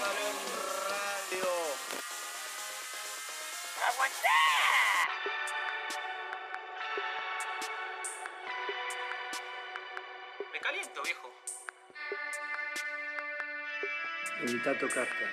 [0.00, 0.36] Balón
[0.88, 1.48] Radio.
[10.52, 11.30] Me caliento, viejo.
[14.42, 15.24] Evita tocarte.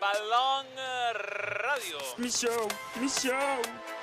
[0.00, 0.66] Balón
[1.12, 1.98] Radio.
[2.16, 2.68] Mi show,
[3.00, 3.95] mi show.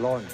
[0.00, 0.24] Balón.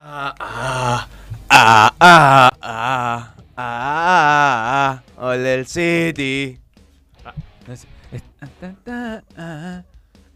[0.00, 1.08] Ah, ah,
[1.48, 3.20] ah, ah, ah,
[3.56, 6.58] ah, ah, Hola el City.
[7.24, 7.32] Ah,
[7.72, 9.00] es- es- ah, ta, ta,
[9.38, 9.82] ah,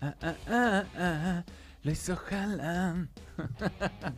[0.01, 1.39] ah, ah, ah, ah,
[1.85, 2.78] Lo hizo Haaland.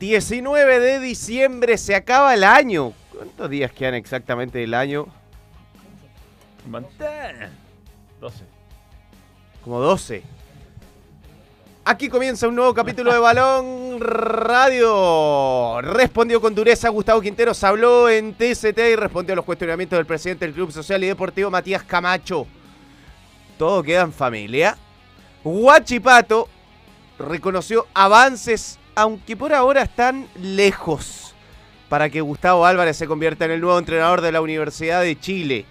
[0.01, 2.95] 19 de diciembre se acaba el año.
[3.13, 5.07] ¿Cuántos días quedan exactamente del año?
[8.19, 8.45] 12.
[9.63, 10.23] Como 12.
[11.85, 15.83] Aquí comienza un nuevo capítulo de Balón Radio.
[15.83, 20.47] Respondió con dureza Gustavo Quinteros, habló en TST y respondió a los cuestionamientos del presidente
[20.47, 22.47] del Club Social y Deportivo Matías Camacho.
[23.59, 24.79] Todo queda en familia.
[25.45, 26.49] Guachipato
[27.19, 31.35] reconoció avances, aunque por ahora están lejos,
[31.89, 35.67] para que Gustavo Álvarez se convierta en el nuevo entrenador de la Universidad de Chile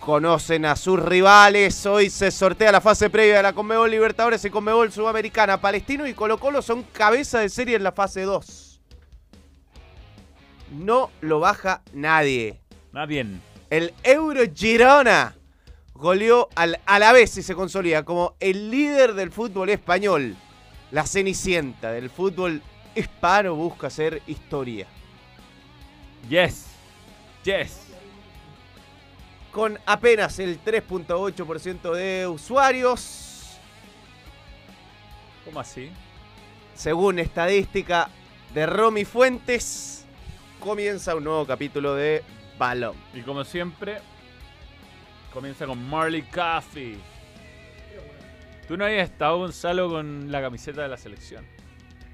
[0.00, 1.86] conocen a sus rivales.
[1.86, 5.60] Hoy se sortea la fase previa de la Conmebol Libertadores y Conmebol Sudamericana.
[5.60, 8.80] Palestino y Colo Colo son cabeza de serie en la fase 2.
[10.72, 12.60] No lo baja nadie.
[12.92, 13.24] Nadie.
[13.70, 15.36] El Euro Girona
[15.94, 20.34] goleó al Alavés y se consolida como el líder del fútbol español.
[20.92, 22.62] La cenicienta del fútbol
[22.94, 24.86] hispano busca hacer historia.
[26.28, 26.66] Yes.
[27.44, 27.88] Yes.
[29.50, 33.58] con apenas el 3.8% de usuarios,
[35.44, 35.90] ¿Cómo así?
[36.74, 38.08] según estadística
[38.54, 40.06] de Romy Fuentes,
[40.60, 42.22] comienza un nuevo capítulo de
[42.56, 42.94] Balón.
[43.12, 43.98] Y como siempre,
[45.32, 46.96] comienza con Marley Coffee.
[48.72, 51.44] Tú no habías estado, Gonzalo, con la camiseta de la selección.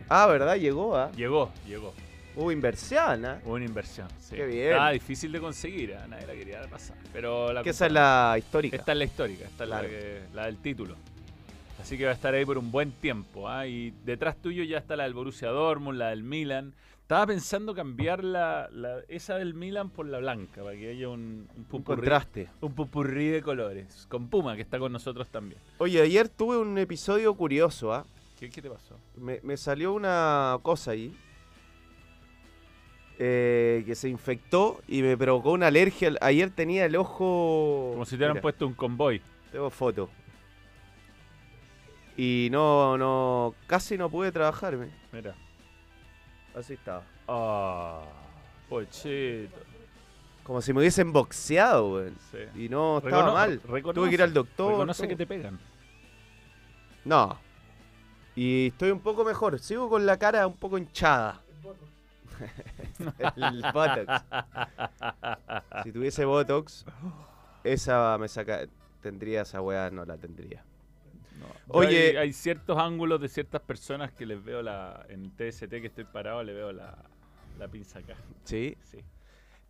[0.08, 0.56] Ah, ¿verdad?
[0.56, 1.12] Llegó, ¿ah?
[1.14, 1.94] Llegó, llegó.
[2.34, 3.40] Hubo inversión, ¿ah?
[3.44, 4.08] Hubo una inversión.
[4.18, 4.34] Sí.
[4.34, 4.70] Qué bien.
[4.72, 5.98] Estaba difícil de conseguir, ¿eh?
[6.08, 6.96] nadie la quería pasar.
[7.12, 8.76] Pero la Que esa es la histórica.
[8.76, 10.96] Esta es la histórica, esta es la, que- la del título.
[11.80, 13.48] Así que va a estar ahí por un buen tiempo.
[13.48, 13.68] ¿ah?
[13.68, 16.74] Y detrás tuyo ya está la del Borussia Dortmund, la del Milan.
[17.08, 21.48] Estaba pensando cambiar la, la- esa del Milan por la blanca, para que haya un,
[21.48, 22.50] un Un pupurrí, contraste.
[22.60, 24.06] un pupurrí de colores.
[24.10, 25.58] Con Puma, que está con nosotros también.
[25.78, 28.04] Oye, ayer tuve un episodio curioso, ¿ah?
[28.38, 28.94] ¿Qué, qué te pasó?
[29.16, 31.16] Me, me salió una cosa ahí.
[33.18, 36.12] eh, que se infectó y me provocó una alergia.
[36.20, 37.88] Ayer tenía el ojo.
[37.94, 39.22] Como si te hubieran puesto un convoy.
[39.50, 40.10] Tengo foto.
[42.18, 44.90] Y no, no, casi no pude trabajarme.
[45.10, 45.34] Mira.
[46.54, 47.02] Así estaba.
[47.28, 48.02] Ah,
[48.68, 49.56] pochito.
[50.44, 52.16] Como si me hubiesen boxeado, weón.
[52.30, 52.64] Sí.
[52.64, 53.60] Y no estaba Recono- mal.
[53.94, 54.72] Tuve que ir al doctor.
[54.72, 55.08] Reconoce todo.
[55.08, 55.58] que te pegan.
[57.04, 57.38] No.
[58.34, 59.58] Y estoy un poco mejor.
[59.58, 61.42] Sigo con la cara un poco hinchada.
[63.36, 64.24] el Botox.
[65.82, 66.84] Si tuviese Botox,
[67.64, 68.60] esa me saca.
[69.02, 70.64] Tendría esa weá, no la tendría.
[71.38, 71.46] No.
[71.68, 75.04] Oye- hay, hay ciertos ángulos de ciertas personas que les veo la.
[75.08, 76.96] En TST que estoy parado, le veo la,
[77.58, 78.14] la pinza acá.
[78.44, 78.76] Sí.
[78.84, 78.98] Sí.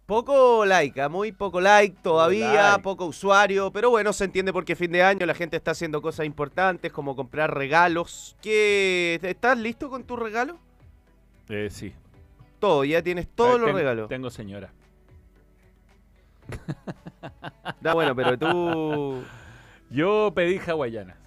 [0.07, 2.83] Poco like, muy poco like todavía, like.
[2.83, 6.25] poco usuario, pero bueno, se entiende porque fin de año la gente está haciendo cosas
[6.25, 8.35] importantes como comprar regalos.
[8.41, 9.21] ¿Qué?
[9.23, 10.57] ¿Estás listo con tu regalo?
[11.51, 11.93] Eh, sí.
[12.59, 14.09] Todo, ya tienes todos Eh, los regalos.
[14.09, 14.73] Tengo señora.
[17.67, 19.23] Está bueno, pero tú
[19.91, 21.18] Yo pedí hawaianas.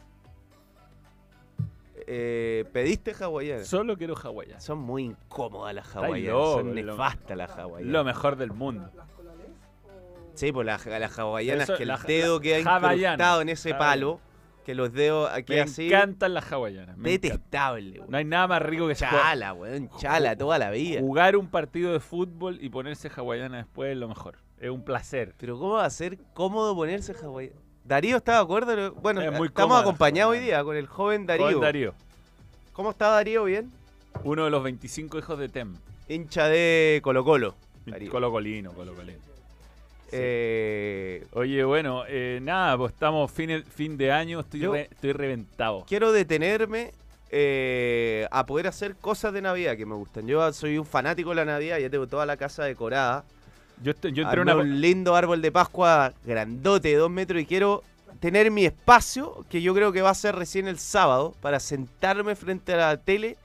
[2.14, 3.68] Eh, pediste hawaianas.
[3.68, 4.62] Solo quiero hawaianas.
[4.64, 6.34] Son muy incómodas las hawaianas.
[6.34, 7.94] loco, Son nefastas las hawaianas.
[7.94, 8.92] Lo mejor del mundo.
[10.34, 13.74] Sí, pues las, las hawaianas Eso, que el la- dedo la- queda incrustado en ese
[13.76, 14.20] palo,
[14.66, 15.88] que los dedos aquí Me así.
[15.88, 16.98] encantan las hawaianas.
[16.98, 17.12] me.
[17.12, 18.02] Detestable.
[18.08, 19.90] No hay nada más rico que Chala, weón.
[19.98, 21.00] Chala toda la vida.
[21.00, 24.38] jugar un partido de fútbol y ponerse hawaiana después es lo mejor.
[24.58, 25.34] Es un placer.
[25.38, 27.56] Pero ¿cómo va a ser cómodo ponerse hawaiana?
[27.92, 28.94] Darío está de acuerdo.
[29.02, 31.46] Bueno, Es muy estamos cómoda acompañados hoy día con el joven Darío.
[31.48, 31.94] Joven Darío,
[32.72, 33.44] ¿Cómo está Darío?
[33.44, 33.70] ¿Bien?
[34.24, 35.76] uno de los 25 hijos de Tem.
[36.08, 37.54] Hincha de Colo Colo.
[37.86, 38.10] Darío.
[38.10, 39.20] Colocolino, Colocolino.
[40.14, 45.12] Eh, Oye, bueno, eh, nada, pues estamos fin, fin de año, estoy, Yo- re- estoy
[45.12, 45.84] reventado.
[45.86, 46.94] quiero detenerme
[47.30, 50.28] eh, a poder hacer cosas de Navidad que me gustan.
[50.28, 53.26] Yo soy un fanático de la Navidad, ya tengo toda la casa decorada.
[53.82, 54.56] Yo, yo entré una...
[54.56, 57.84] un lindo árbol de Pascua grandote de dos metros y quiero
[58.20, 62.36] tener mi espacio, que yo creo que va a ser recién el sábado, para sentarme
[62.36, 63.38] frente a la tele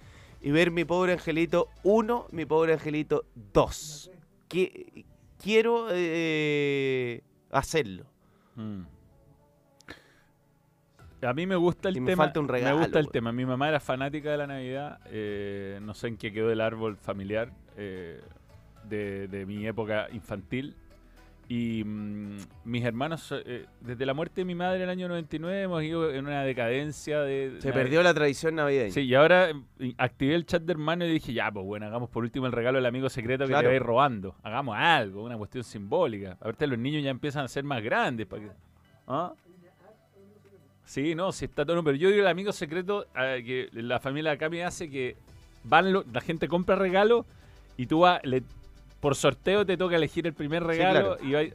[0.42, 3.24] y ver mi pobre angelito 1, mi pobre angelito
[3.54, 4.10] 2.
[4.48, 5.04] Que,
[5.42, 8.04] quiero eh, hacerlo.
[8.54, 8.82] Mm.
[11.22, 12.24] A mí me gusta el me tema.
[12.24, 13.32] falta un regalo, me gusta el tema.
[13.32, 15.00] Mi mamá era fanática de la Navidad.
[15.06, 18.20] eh, no sé en qué quedó el árbol familiar eh,
[18.88, 20.74] de, de mi época infantil.
[21.48, 25.62] Y mm, mis hermanos, eh, desde la muerte de mi madre en el año 99,
[25.62, 27.58] hemos ido en una decadencia de.
[27.60, 28.90] Se perdió la tradición navideña.
[28.92, 32.10] Sí, y ahora eh, activé el chat de hermano y dije, ya, pues bueno, hagamos
[32.10, 33.62] por último el regalo del amigo secreto que Claro.
[33.62, 34.34] te va a ir robando.
[34.42, 36.36] Hagamos algo, una cuestión simbólica.
[36.40, 38.26] Ahorita los niños ya empiezan a ser más grandes.
[38.26, 38.42] ¿para?
[39.06, 39.32] ¿Ah?
[40.84, 41.82] Sí, no, sí está todo.
[41.84, 45.16] Pero yo digo el amigo secreto eh, que la familia acá me hace que
[45.64, 47.24] van lo- la gente compra regalos
[47.76, 48.42] y tú vas, le-
[49.06, 51.52] por sorteo te toca elegir el primer regalo y, vai-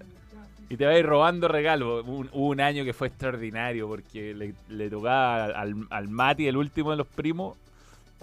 [0.69, 2.05] y te vas a ir robando regalos.
[2.07, 6.55] Un- Hubo un año que fue extraordinario porque le, le tocaba al, al Mati, el
[6.55, 7.57] último de los primos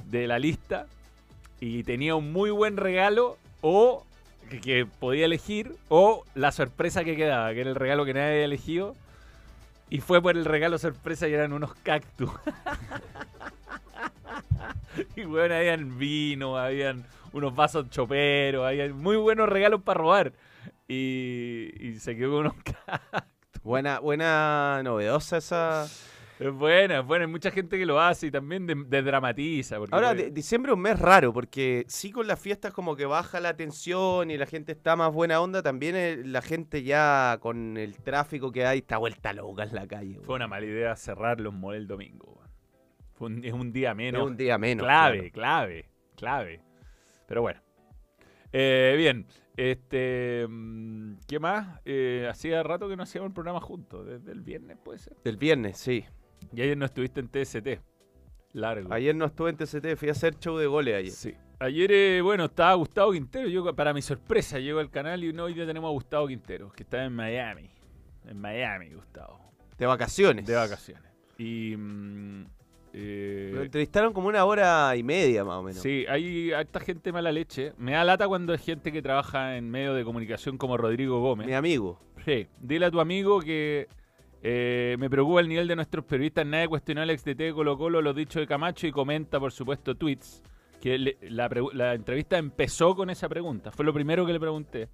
[0.07, 0.87] de la lista,
[1.61, 4.07] y tenía un muy buen regalo o
[4.49, 8.29] que, que podía elegir o la sorpresa que quedaba, que era el regalo que nadie
[8.33, 8.97] había elegido.
[9.91, 12.31] Y fue por el regalo sorpresa y eran unos cactus.
[15.17, 20.33] y bueno, habían vino, habían unos vasos choperos, habían muy buenos regalos para robar.
[20.87, 23.63] Y, y se quedó con unos cactus.
[23.63, 25.87] Buena, buena, novedosa esa.
[26.41, 27.25] Es buena, es buena.
[27.25, 29.77] Hay mucha gente que lo hace y también de- desdramatiza.
[29.79, 32.95] porque Ahora, puede- de- diciembre es un mes raro, porque sí con las fiestas como
[32.97, 36.85] que baja la tensión y la gente está más buena onda, también eh, la gente
[36.85, 40.21] ya con el tráfico que hay está vuelta loca en la calle.
[40.23, 42.35] Fue una mala idea cerrar los malls el domingo.
[42.37, 42.48] weón.
[43.21, 44.27] Un- es un día Es menos.
[44.27, 44.85] un día menos.
[44.85, 45.67] clave, claro.
[45.67, 46.61] clave, clave.
[47.27, 47.61] Pero bueno.
[48.53, 49.27] Eh, bien,
[49.57, 51.81] este, mm, ¿qué más?
[51.85, 55.15] Eh, hacía rato que no hacíamos el programa juntos, desde el viernes puede ser.
[55.25, 56.05] Del viernes, sí.
[56.53, 57.81] Y ayer no estuviste en TST.
[58.53, 58.93] Largo.
[58.95, 61.11] Ayer no estuve en TCT, fui a hacer show de goles ayer.
[61.13, 61.35] Sí.
[61.61, 63.49] Ayer, eh, bueno, estaba Gustavo Quintero.
[63.49, 66.85] Yo, para mi sorpresa, llego al canal y hoy ya tenemos a Gustavo Quintero, que
[66.85, 67.69] está en Miami.
[68.27, 69.39] En Miami, Gustavo.
[69.77, 70.47] De vacaciones.
[70.47, 71.13] De vacaciones.
[71.37, 71.75] Y.
[72.93, 75.81] eh, Lo entrevistaron como una hora y media más o menos.
[75.83, 77.73] Sí, hay harta gente mala leche.
[77.79, 81.47] Me da lata cuando hay gente que trabaja en medios de comunicación como Rodrigo Gómez.
[81.47, 82.01] Mi amigo.
[82.25, 83.89] Sí, dile a tu amigo que
[84.43, 86.47] eh, me preocupa el nivel de nuestros periodistas.
[86.47, 89.95] Nadie cuestionó al ex de Colo Colo los dichos de Camacho y comenta, por supuesto,
[89.97, 90.43] tweets.
[90.81, 93.73] Que le- la entrevista empezó con esa pregunta.
[93.73, 94.89] Fue lo primero que le pregunté.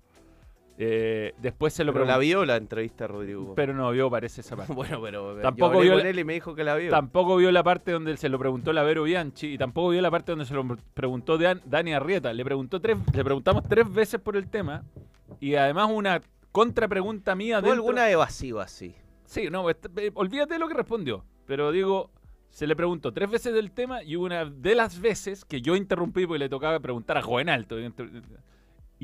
[0.77, 3.55] Eh, después se lo Pero la vio la entrevista, Rodrigo.
[3.55, 4.73] Pero no vio, parece esa parte.
[4.73, 6.91] bueno, pero Tampoco yo hablé vio con él y me dijo que la vio.
[6.91, 10.11] Tampoco vio la parte donde se lo preguntó la Vero Bianchi y tampoco vio la
[10.11, 12.33] parte donde se lo preguntó Dan- Dani Arrieta.
[12.33, 14.83] Le preguntó tres, le preguntamos tres veces por el tema
[15.41, 18.95] y además una contrapregunta mía ¿Tuvo dentro- alguna evasiva así?
[19.27, 21.25] Sí, no, est- eh, olvídate de lo que respondió.
[21.47, 22.11] Pero digo,
[22.51, 26.27] se le preguntó tres veces del tema y una de las veces que yo interrumpí
[26.27, 27.77] porque le tocaba preguntar a Joven Alto.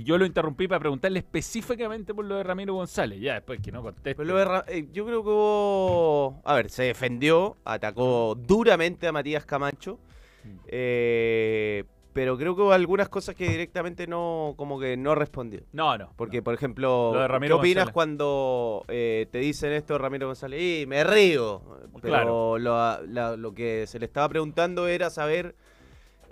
[0.01, 3.21] Y yo lo interrumpí para preguntarle específicamente por lo de Ramiro González.
[3.21, 4.15] Ya, después que no conteste.
[4.15, 6.41] Pero lo de Ra- eh, yo creo que hubo...
[6.45, 9.99] A ver, se defendió, atacó duramente a Matías Camacho.
[10.45, 10.57] Mm.
[10.69, 15.61] eh, pero creo que hubo algunas cosas que directamente no, como que no respondió.
[15.73, 16.13] No, no.
[16.17, 17.93] Porque, por ejemplo, Lo de ¿qué opinas González.
[17.93, 20.61] cuando eh, te dicen esto de Ramiro González?
[20.83, 21.63] Y me río.
[22.01, 22.59] Pero Claro.
[22.59, 25.55] lo, la- lo que se le estaba preguntando era saber,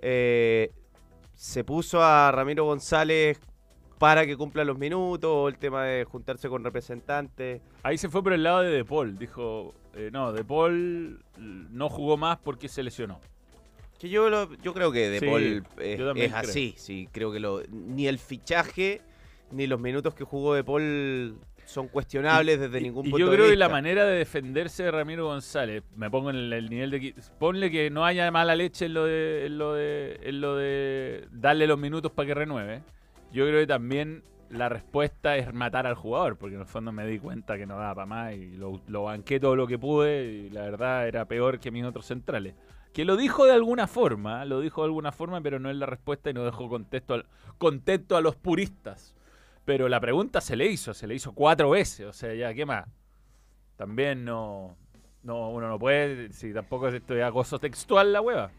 [0.00, 0.72] eh,
[1.34, 3.38] ¿se puso a Ramiro González
[3.98, 5.30] para que cumpla los minutos?
[5.32, 7.60] O el tema de juntarse con representantes.
[7.82, 9.18] Ahí se fue por el lado de De Paul.
[9.18, 13.20] Dijo, eh, no, De Paul no jugó más porque se lesionó.
[13.98, 15.64] Que yo, lo- yo creo que De Sí, Paul
[15.98, 19.02] yo es así, sí, creo que lo, ni el fichaje
[19.50, 23.32] ni los minutos que jugó De Paul son cuestionables desde Y- ningún punto yo de
[23.34, 23.66] creo que vista.
[23.66, 27.14] la manera de defenderse de Ramiro González, me pongo en el, el nivel de...
[27.38, 31.26] Ponle que no haya mala leche en lo de, en lo de, en lo de
[31.32, 32.82] darle los minutos para que renueve.
[33.32, 37.06] Yo creo que también la respuesta es matar al jugador, porque en el fondo me
[37.06, 40.50] di cuenta que no daba para más y lo, banqué todo lo que pude y
[40.50, 42.54] la verdad era peor que mis otros centrales.
[42.94, 45.86] Que lo dijo de alguna forma, lo dijo de alguna forma, pero no es la
[45.86, 47.26] respuesta y no dejó contexto al-
[47.58, 49.14] contento a los puristas.
[49.66, 52.64] Pero la pregunta se le hizo, se le hizo cuatro veces, o sea, ya, ¿qué
[52.64, 52.88] más?
[53.76, 54.76] También no,
[55.22, 58.50] no uno no puede, si tampoco es esto de acoso textual la hueva.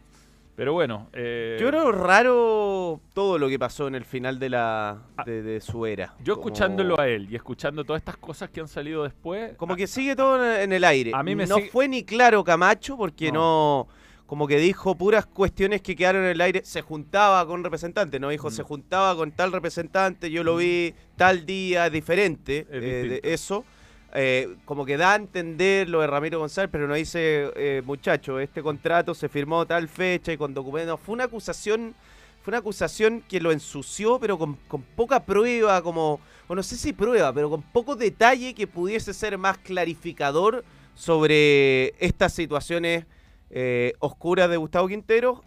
[0.60, 4.98] Pero bueno, eh, Yo creo raro todo lo que pasó en el final de la
[5.16, 5.24] Ah.
[5.24, 6.12] de, de su era.
[6.22, 9.74] yo Como- escuchándolo a él y escuchando todas estas cosas que han salido después, Como
[9.74, 11.12] que sigue todo en- el aire.
[11.14, 13.88] A mí me no sigue- fue ni claro Camacho porque no.
[14.26, 16.60] Como que dijo puras cuestiones que quedaron en el aire.
[16.62, 18.28] Se juntaba con representantes, ¿no?
[18.28, 18.52] Dijo, Mm.
[18.52, 23.64] se juntaba con tal representante, yo lo vi tal día, diferente Es eh, de eso.
[24.12, 28.40] Eh, como que da a entender lo de Ramiro González, pero no dice, eh, muchacho,
[28.40, 30.98] este contrato se firmó tal fecha y con documentos.
[31.00, 31.94] Fue una acusación,
[32.42, 36.76] fue una acusación que lo ensució, pero con, con poca prueba, como, o no sé
[36.76, 40.64] si prueba, pero con poco detalle que pudiese ser más clarificador
[40.94, 43.06] sobre estas situaciones
[43.50, 45.42] eh, oscuras de Gustavo Quintero.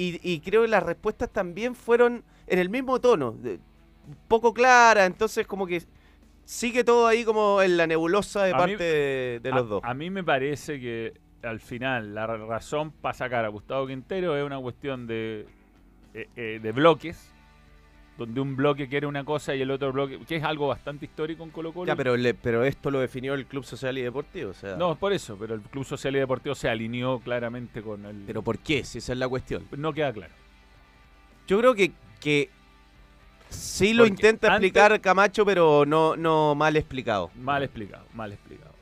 [0.00, 3.34] Y, creo que las respuestas también fueron en el mismo tono,
[4.28, 5.82] poco clara, entonces como que
[6.50, 8.84] sigue todo ahí como en la nebulosa de A mí- parte
[9.42, 9.80] de, a, los dos.
[9.84, 11.12] a mí me parece que
[11.42, 15.46] al final la ra- razón para sacar a Gustavo Quintero es una cuestión de,
[16.14, 17.34] eh, eh, de bloques,
[18.16, 21.44] donde un bloque quiere una cosa y el otro bloque, que es algo bastante histórico
[21.44, 21.86] en Colo Colo.
[21.86, 24.74] Ya, pero, le- pero esto lo definió el Club Social y Deportivo, o sea...
[24.76, 28.24] No, por eso, pero el Club Social y Deportivo se alineó claramente con el...
[28.26, 28.84] ¿Pero por qué?
[28.84, 29.64] Si esa es la cuestión.
[29.76, 30.32] no queda claro.
[31.46, 32.48] Yo creo que, que
[33.50, 37.30] sí lo Porque intenta antes- explicar Camacho, pero no, no mal explicado.
[37.36, 38.72] Mal explicado, mal explicado.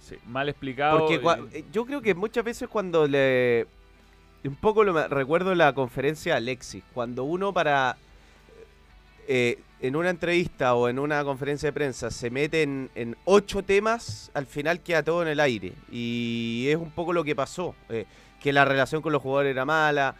[0.00, 0.98] Sí, mal explicado.
[1.00, 1.14] Porque
[1.54, 3.66] y- eh, yo creo que muchas veces cuando le...
[4.44, 7.96] Un poco lo recuerdo la conferencia de Alexis, cuando uno para...
[9.26, 13.62] eh, en una entrevista o en una conferencia de prensa se mete en, en ocho
[13.62, 15.72] temas, al final queda todo en el aire.
[15.92, 17.74] Y es un poco lo que pasó.
[17.88, 18.06] eh,
[18.40, 20.14] que la relación con los jugadores era mala,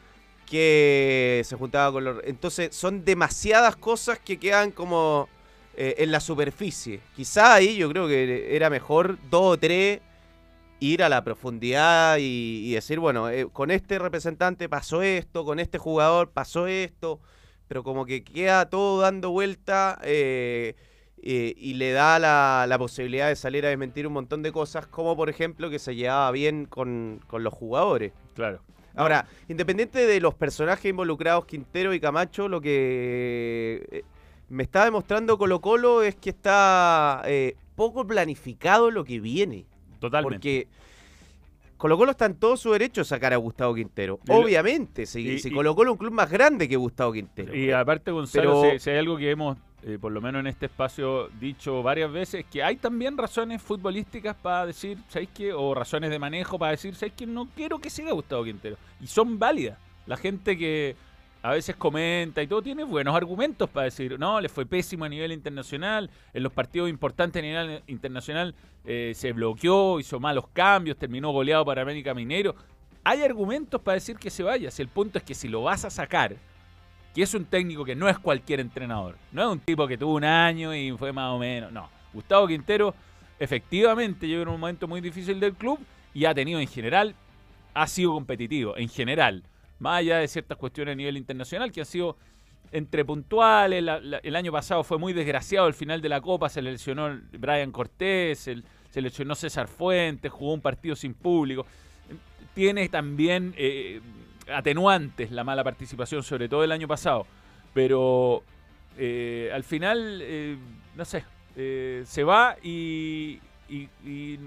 [0.46, 2.16] que se juntaba con los...
[2.24, 5.28] Entonces son demasiadas cosas que quedan como
[5.76, 7.00] eh, en la superficie.
[7.14, 10.00] Quizá ahí yo creo que era mejor dos o tres
[10.80, 15.78] ir a la profundidad y, decir, bueno, eh, con este representante pasó esto, con este
[15.78, 17.20] jugador pasó esto,
[17.68, 20.74] pero como que queda todo dando vuelta eh,
[21.18, 25.16] y le da la, la posibilidad de salir a desmentir un montón de cosas, como
[25.16, 28.12] por ejemplo que se llevaba bien con, con los jugadores.
[28.34, 28.60] Claro.
[28.96, 34.02] Ahora, independiente de los personajes involucrados, Quintero y Camacho, lo que eh,
[34.48, 39.66] me está demostrando Colo Colo es que está eh, poco planificado lo que viene.
[40.00, 40.36] Totalmente.
[40.36, 40.68] Porque
[41.76, 44.18] Colo Colo está en todo su derecho de sacar a Gustavo Quintero.
[44.26, 47.12] Y Obviamente, si, y- si y- Colo Colo es un club más grande que Gustavo
[47.12, 47.54] Quintero.
[47.54, 50.48] Y aparte, Gonzalo, Pero- si, si hay algo que hemos, eh, por lo menos en
[50.48, 55.52] este espacio, dicho varias veces, que hay también razones futbolísticas para decir, ¿sabéis qué?
[55.52, 57.24] O razones de manejo para decir, ¿sabéis qué?
[57.24, 58.76] No quiero que siga Gustavo Quintero.
[59.00, 59.78] Y son válidas.
[60.06, 60.96] La gente que
[61.40, 65.08] a veces comenta y todo tiene buenos argumentos para decir, no, le fue pésimo a
[65.08, 70.96] nivel internacional, en los partidos importantes a nivel internacional eh, se bloqueó, hizo malos cambios,
[70.96, 72.56] terminó goleado para América Mineiro.
[73.04, 74.68] Hay argumentos para decir que se vaya.
[74.72, 76.34] Si el punto es que si lo vas a sacar,
[77.16, 79.16] que es un técnico que no es cualquier entrenador.
[79.32, 81.72] No es un tipo que tuvo un año y fue más o menos.
[81.72, 81.88] No.
[82.12, 82.94] Gustavo Quintero,
[83.38, 85.78] efectivamente, llegó en un momento muy difícil del club
[86.12, 87.14] y ha tenido en general,
[87.72, 89.42] ha sido competitivo, en general.
[89.78, 92.18] Más allá de ciertas cuestiones a nivel internacional que han sido
[92.70, 93.82] entre puntuales.
[94.22, 95.66] el año pasado fue muy desgraciado.
[95.66, 100.52] Al final de la Copa se lesionó Brian Cortés, el- se lesionó César Fuentes, jugó
[100.52, 101.64] un partido sin público.
[102.54, 104.02] Tiene también eh,
[104.52, 107.26] atenuantes la mala participación, sobre todo el año pasado.
[107.74, 108.42] Pero
[108.96, 110.56] eh, al final, eh,
[110.94, 111.24] no sé,
[111.56, 113.38] eh, se va y,
[113.68, 113.88] y-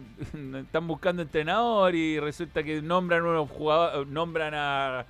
[0.59, 5.05] están buscando entrenador y resulta que nombran unos jugadores, nombran a,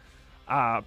[0.48, 0.82] a,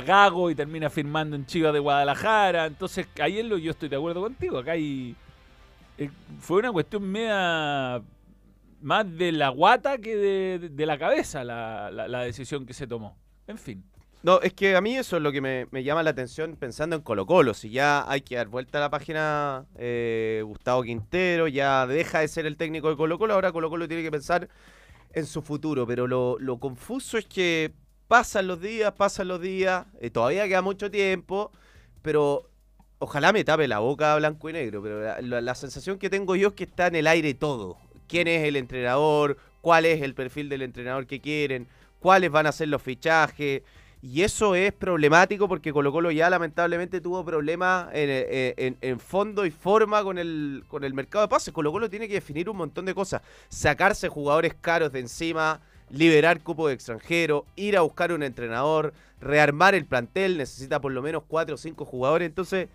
[0.00, 2.66] Gago y termina firmando en Chivas de Guadalajara.
[2.66, 4.58] Entonces, ahí es lo yo estoy de acuerdo contigo.
[4.58, 5.14] Acá hay,
[5.98, 6.10] eh,
[6.40, 8.00] fue una cuestión media
[8.80, 13.16] más de la guata que de, la cabeza la- la decisión que se tomó.
[13.46, 13.84] En fin.
[14.24, 17.02] No, es que a mí eso es lo que me, llama la atención pensando en
[17.02, 17.52] Colo Colo.
[17.52, 22.28] Si ya hay que dar vuelta a la página eh, Gustavo Quintero, ya deja de
[22.28, 24.48] ser el técnico de Colo Colo, ahora Colo Colo tiene que pensar
[25.12, 25.86] en su futuro.
[25.86, 27.74] Pero lo, confuso es que
[28.08, 31.52] pasan los días, pasan los días, eh, todavía queda mucho tiempo,
[32.00, 32.48] pero
[33.00, 36.54] ojalá me tape la boca blanco y negro, pero la sensación que tengo yo es
[36.54, 37.76] que está en el aire todo.
[38.08, 39.36] ¿Quién es el entrenador?
[39.60, 41.68] ¿Cuál es el perfil del entrenador que quieren?
[42.04, 43.62] ¿Cuáles van a ser los fichajes?
[44.02, 48.10] Y eso es problemático porque Colo Colo ya lamentablemente tuvo problemas en,
[48.58, 51.54] en- en- fondo y forma con el, con el mercado de pases.
[51.54, 53.22] Colo Colo tiene que definir un montón de cosas.
[53.48, 59.74] Sacarse jugadores caros de encima, liberar cupo de extranjero, ir a buscar un entrenador, rearmar
[59.74, 62.26] el plantel, necesita por lo menos cuatro o cinco jugadores.
[62.26, 62.68] Entonces,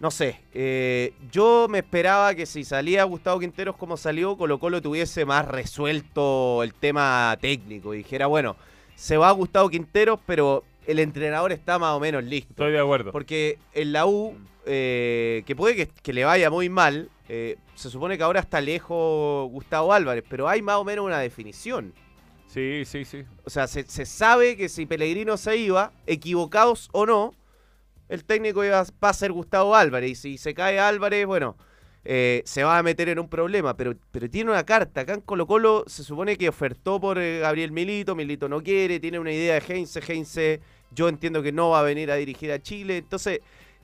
[0.00, 4.80] no sé, eh, yo me esperaba que si salía Gustavo Quinteros como salió, Colo Colo
[4.80, 8.56] tuviese más resuelto el tema técnico y dijera, bueno,
[8.94, 12.50] se va Gustavo Quinteros, pero el entrenador está más o menos listo.
[12.50, 13.10] Estoy de acuerdo.
[13.10, 14.36] Porque en la U,
[14.66, 18.60] eh, que puede que, que le vaya muy mal, eh, se supone que ahora está
[18.60, 21.92] lejos Gustavo Álvarez, pero hay más o menos una definición.
[22.46, 23.24] Sí, sí, sí.
[23.44, 27.34] O sea, se, se sabe que si Pellegrino se iba, equivocados o no,
[28.08, 30.10] el técnico iba, va a ser Gustavo Álvarez.
[30.10, 31.56] Y si se cae Álvarez, bueno,
[32.04, 33.76] eh, se va a meter en un problema.
[33.76, 35.02] Pero, pero tiene una carta.
[35.02, 38.14] Acá en Colo Colo se supone que ofertó por eh, Gabriel Milito.
[38.14, 38.98] Milito no quiere.
[39.00, 40.00] Tiene una idea de Heinze.
[40.06, 40.60] Heinze,
[40.90, 42.96] yo entiendo que no va a venir a dirigir a Chile.
[42.98, 43.40] Entonces,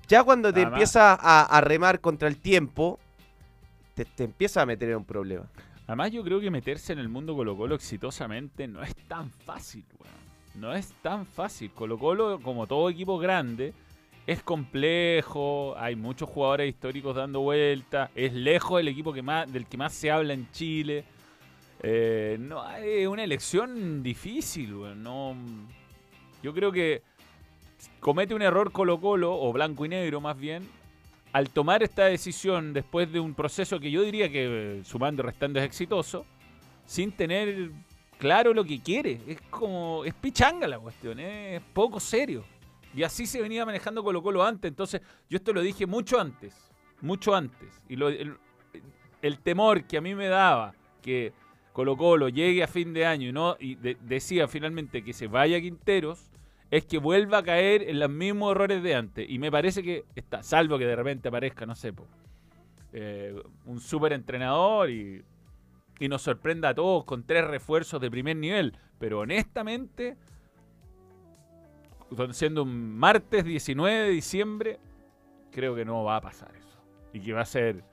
[0.09, 2.99] ya cuando te Además- empieza a, a remar contra el tiempo,
[3.95, 5.45] te, te empieza a meter en un problema.
[5.87, 9.85] Además, yo creo que meterse en el mundo Colo Colo exitosamente no es tan fácil,
[10.01, 10.15] weón.
[10.55, 11.71] No es tan fácil.
[11.73, 13.75] Colo Colo, como todo equipo grande,
[14.27, 19.67] es complejo, hay muchos jugadores históricos dando vueltas, es lejos el equipo que más, del
[19.67, 21.05] que más se habla en Chile.
[21.83, 24.75] Eh, no, es una elección difícil.
[25.03, 25.37] No,
[26.43, 27.03] yo creo que
[28.01, 30.67] comete un error Colo Colo, o blanco y negro más bien,
[31.33, 35.59] al tomar esta decisión después de un proceso que yo diría que sumando y restando
[35.59, 36.25] es exitoso,
[36.87, 37.71] sin tener
[38.19, 39.21] claro lo que quiere.
[39.27, 42.45] Es como, es pichanga la cuestión, es poco serio.
[42.95, 44.69] Y así se venía manejando Colo Colo antes.
[44.69, 46.71] Entonces, yo esto lo dije mucho antes,
[47.01, 47.83] mucho antes.
[47.89, 51.33] Y lo- el, temor que a mí me daba que
[51.73, 55.27] Colo Colo llegue a fin de año y no y de- decía finalmente que se
[55.27, 56.31] vaya a Quinteros,
[56.71, 59.29] es que vuelva a caer en los mismos errores de antes.
[59.29, 62.07] Y me parece que está, salvo que de repente aparezca, no sé, po,
[62.93, 63.35] eh,
[63.67, 65.23] un súper entrenador y,
[65.99, 68.77] y nos sorprenda a todos con tres refuerzos de primer nivel.
[68.99, 70.17] Pero honestamente,
[72.33, 74.79] siendo un martes 19 de diciembre,
[75.51, 76.79] creo que no va a pasar eso.
[77.13, 77.85] Y que va a ser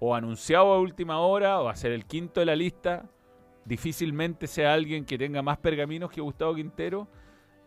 [0.00, 3.04] o anunciado a última hora o va a ser el quinto de la lista.
[3.64, 7.06] Difícilmente sea alguien que tenga más pergaminos que Gustavo Quintero.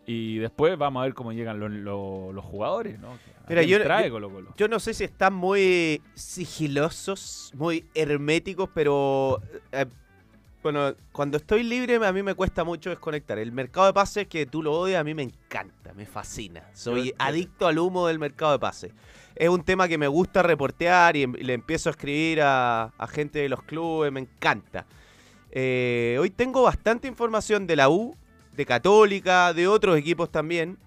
[0.08, 3.08] Y después vamos a ver cómo llegan los, los- los jugadores, ¿no?
[3.12, 4.54] ¿A Mira, yo- trae yo- Colo Colo?
[4.56, 9.40] Yo no sé si están muy sigilosos, muy herméticos, pero
[9.72, 9.86] eh,
[10.66, 13.38] bueno, cuando estoy libre a mí me cuesta mucho desconectar.
[13.38, 16.68] El mercado de pases que tú lo odias a mí me encanta, me fascina.
[16.72, 18.92] Soy adicto al humo del mercado de pases.
[19.36, 22.86] Es un tema que me gusta reportear y, em- y le empiezo a escribir a,
[22.98, 24.86] a gente de los clubes, me encanta.
[25.52, 28.16] Eh, hoy tengo bastante información de la U,
[28.56, 30.78] de Católica, de otros equipos también,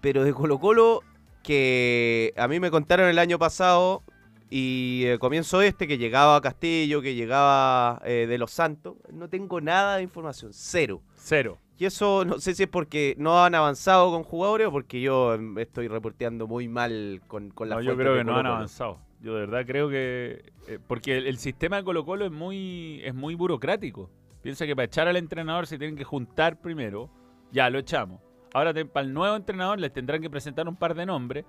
[0.00, 1.02] pero de Colo Colo
[1.44, 4.02] que a mí me contaron el año pasado
[4.50, 8.96] y eh, comienzo este que llegaba a Castillo, que llegaba eh, de Los Santos.
[9.12, 11.02] No tengo nada de información, cero.
[11.14, 11.58] Cero.
[11.78, 15.34] Y eso no sé si es porque no han avanzado con jugadores o porque yo
[15.34, 18.98] em, estoy reporteando muy mal con, con la No, yo creo que no han avanzado.
[19.20, 20.42] Yo de verdad creo que...
[20.66, 24.10] eh, porque el, el sistema de Colo Colo es muy, es muy burocrático.
[24.42, 27.10] Piensa que para echar al entrenador se tienen que juntar primero.
[27.52, 28.20] Ya, lo echamos.
[28.54, 31.44] Ahora te- para el nuevo entrenador les tendrán que presentar un par de nombres.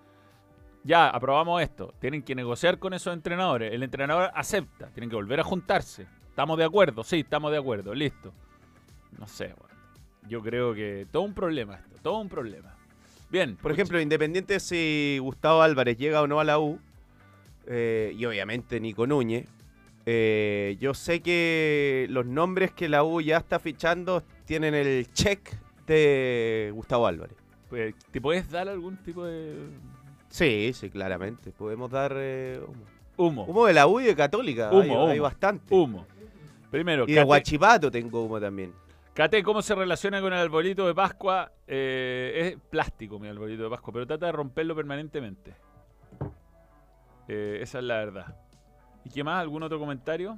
[0.83, 1.93] Ya, aprobamos esto.
[1.99, 3.73] Tienen que negociar con esos entrenadores.
[3.73, 4.87] El entrenador acepta.
[4.87, 6.07] Tienen que volver a juntarse.
[6.29, 7.03] ¿Estamos de acuerdo?
[7.03, 7.93] Sí, estamos de acuerdo.
[7.93, 8.33] Listo.
[9.17, 9.79] No sé, weón.
[10.27, 11.97] Yo creo que todo un problema esto.
[12.01, 12.75] Todo un problema.
[13.29, 13.55] Bien.
[13.57, 16.79] Por ejemplo, independiente si Gustavo Álvarez llega o no a la U,
[17.67, 19.47] eh, y obviamente Nico Núñez,
[20.05, 25.51] eh, yo sé que los nombres que la U ya está fichando tienen el check
[25.85, 27.35] de Gustavo Álvarez.
[27.69, 29.55] pues, ¿te puedes dar algún tipo de
[30.29, 31.51] Sí, sí, claramente.
[31.51, 32.85] Podemos dar eh, humo.
[33.17, 33.43] humo?
[33.45, 34.69] Humo de la U y de Católica.
[34.71, 35.07] Humo, hay, humo.
[35.07, 35.73] hay bastante.
[35.73, 36.05] Humo.
[36.71, 38.73] Primero, Y de Cate- Guachipato tengo humo también.
[39.13, 41.51] Cate, ¿cómo se relaciona con el arbolito de Pascua?
[41.67, 45.55] Eh, es plástico mi arbolito de Pascua, pero trata de romperlo permanentemente.
[47.27, 48.35] Eh, esa es la verdad.
[49.03, 49.41] ¿Y qué más?
[49.41, 50.37] ¿Algún otro comentario?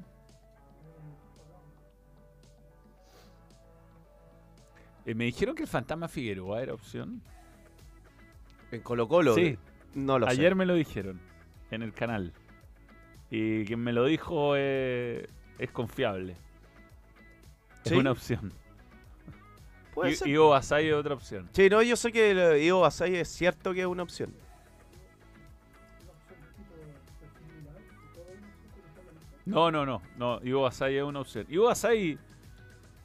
[5.06, 7.22] Eh, me dijeron que el fantasma Figueroa era opción.
[8.72, 9.34] En Colo Colo.
[9.36, 9.58] Sí,
[9.94, 11.20] no lo Ayer me lo dijeron
[11.72, 12.34] en el canal.
[13.30, 15.28] Y quien me lo dijo es,
[15.58, 16.36] es confiable.
[17.86, 18.54] Es una opción.
[19.94, 21.50] ¿Puede Ivo Basay es otra opción.
[21.54, 24.34] Sí, no, yo sé que Ivo Basay es cierto que es una opción.
[29.46, 30.02] No, no, no.
[30.18, 31.46] no Ivo Basay es una opción.
[31.50, 32.18] Ivo Basay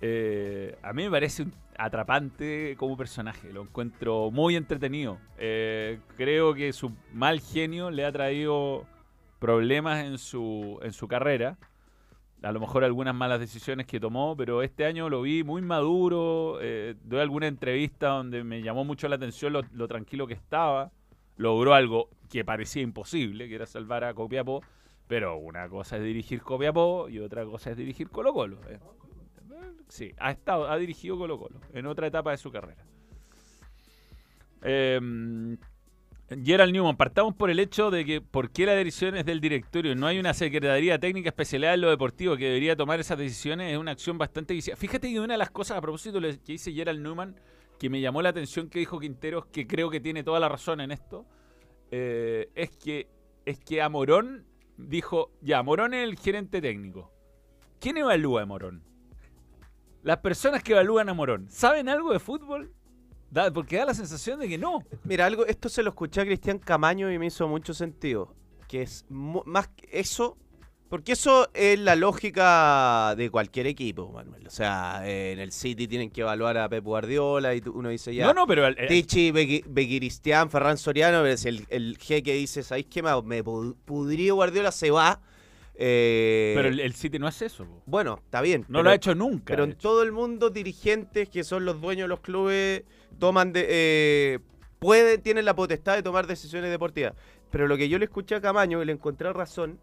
[0.00, 1.46] eh, a mí me parece
[1.78, 3.52] atrapante como personaje.
[3.52, 5.18] Lo encuentro muy entretenido.
[5.38, 8.86] Eh, creo que su mal genio le ha traído
[9.38, 11.58] problemas en su, en su carrera.
[12.42, 16.58] A lo mejor algunas malas decisiones que tomó, pero este año lo vi muy maduro.
[16.60, 20.92] Eh, doy alguna entrevista donde me llamó mucho la atención lo, lo tranquilo que estaba.
[21.36, 24.62] Logró algo que parecía imposible, que era salvar a Copiapó.
[25.08, 28.58] Pero una cosa es dirigir Copiapó y otra cosa es dirigir Colo Colo.
[29.88, 32.84] Sí, ha estado, ha dirigido Colo Colo en otra etapa de su carrera.
[34.62, 35.00] Eh,
[36.28, 39.94] Gerald Newman, partamos por el hecho de que por qué la dirección es del directorio.
[39.94, 43.72] No hay una secretaría técnica especializada en lo deportivo que debería tomar esas decisiones.
[43.72, 44.76] Es una acción bastante viciada.
[44.76, 47.36] Fíjate que una de las cosas a propósito que dice Gerald Newman,
[47.78, 50.80] que me llamó la atención que dijo Quinteros, que creo que tiene toda la razón
[50.80, 51.26] en esto,
[51.92, 53.08] eh, es que
[53.44, 54.44] es que a Morón
[54.76, 57.12] dijo, ya, Morón es el gerente técnico.
[57.78, 58.82] ¿Quién evalúa a Morón?
[60.06, 62.72] Las personas que evalúan a Morón, ¿saben algo de fútbol?
[63.28, 64.84] Da- porque da la sensación de que no.
[65.02, 68.32] Mira, algo, esto se lo escuché a Cristian Camaño y me hizo mucho sentido.
[68.68, 70.38] Que es más que eso.
[70.88, 74.46] Porque eso es la lógica de cualquier equipo, Manuel.
[74.46, 77.88] O sea, eh, en el City tienen que evaluar a Pep Guardiola y tú- uno
[77.88, 78.26] dice ya.
[78.26, 82.86] No, no, pero el- Tichi, Bequiristián, Ferran Soriano, pero si el, el jeque dice, ¿sabéis
[82.88, 83.02] qué?
[83.02, 85.20] Me, me pu- pudrió Guardiola, se va.
[85.78, 87.64] Eh, pero el, el City no hace eso.
[87.66, 87.82] po.
[87.86, 88.62] bueno, está bien.
[88.62, 89.44] No pero- lo ha hecho nunca.
[89.46, 89.80] Pero en hecho.
[89.80, 92.82] todo el mundo, dirigentes que son los dueños de los clubes
[93.18, 93.66] toman de.
[93.68, 94.38] Eh,
[94.78, 97.14] pueden, tienen la potestad de tomar decisiones deportivas.
[97.50, 99.78] Pero lo que yo le escuché a Camaño, y le encontré razón,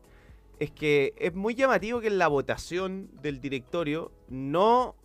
[0.59, 4.95] es que es muy llamativo que en la votación del directorio no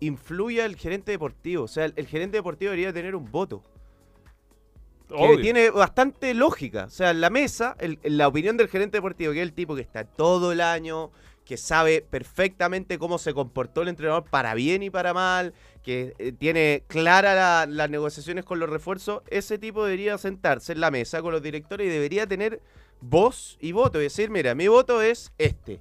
[0.00, 1.64] influya el gerente deportivo.
[1.64, 3.62] O sea, el, el gerente deportivo debería tener un voto.
[5.36, 6.84] Que tiene bastante lógica.
[6.84, 9.52] O sea, en la mesa, el- en la opinión del gerente deportivo, que es el
[9.52, 11.10] tipo que está todo el año,
[11.44, 16.30] que sabe perfectamente cómo se comportó el entrenador para bien y para mal, que eh,
[16.32, 21.22] tiene claras la- las negociaciones con los refuerzos, ese tipo debería sentarse en la mesa
[21.22, 22.60] con los directores y debería tener
[23.00, 23.98] voz y voto.
[23.98, 25.80] Y decir, mira, mi voto es este.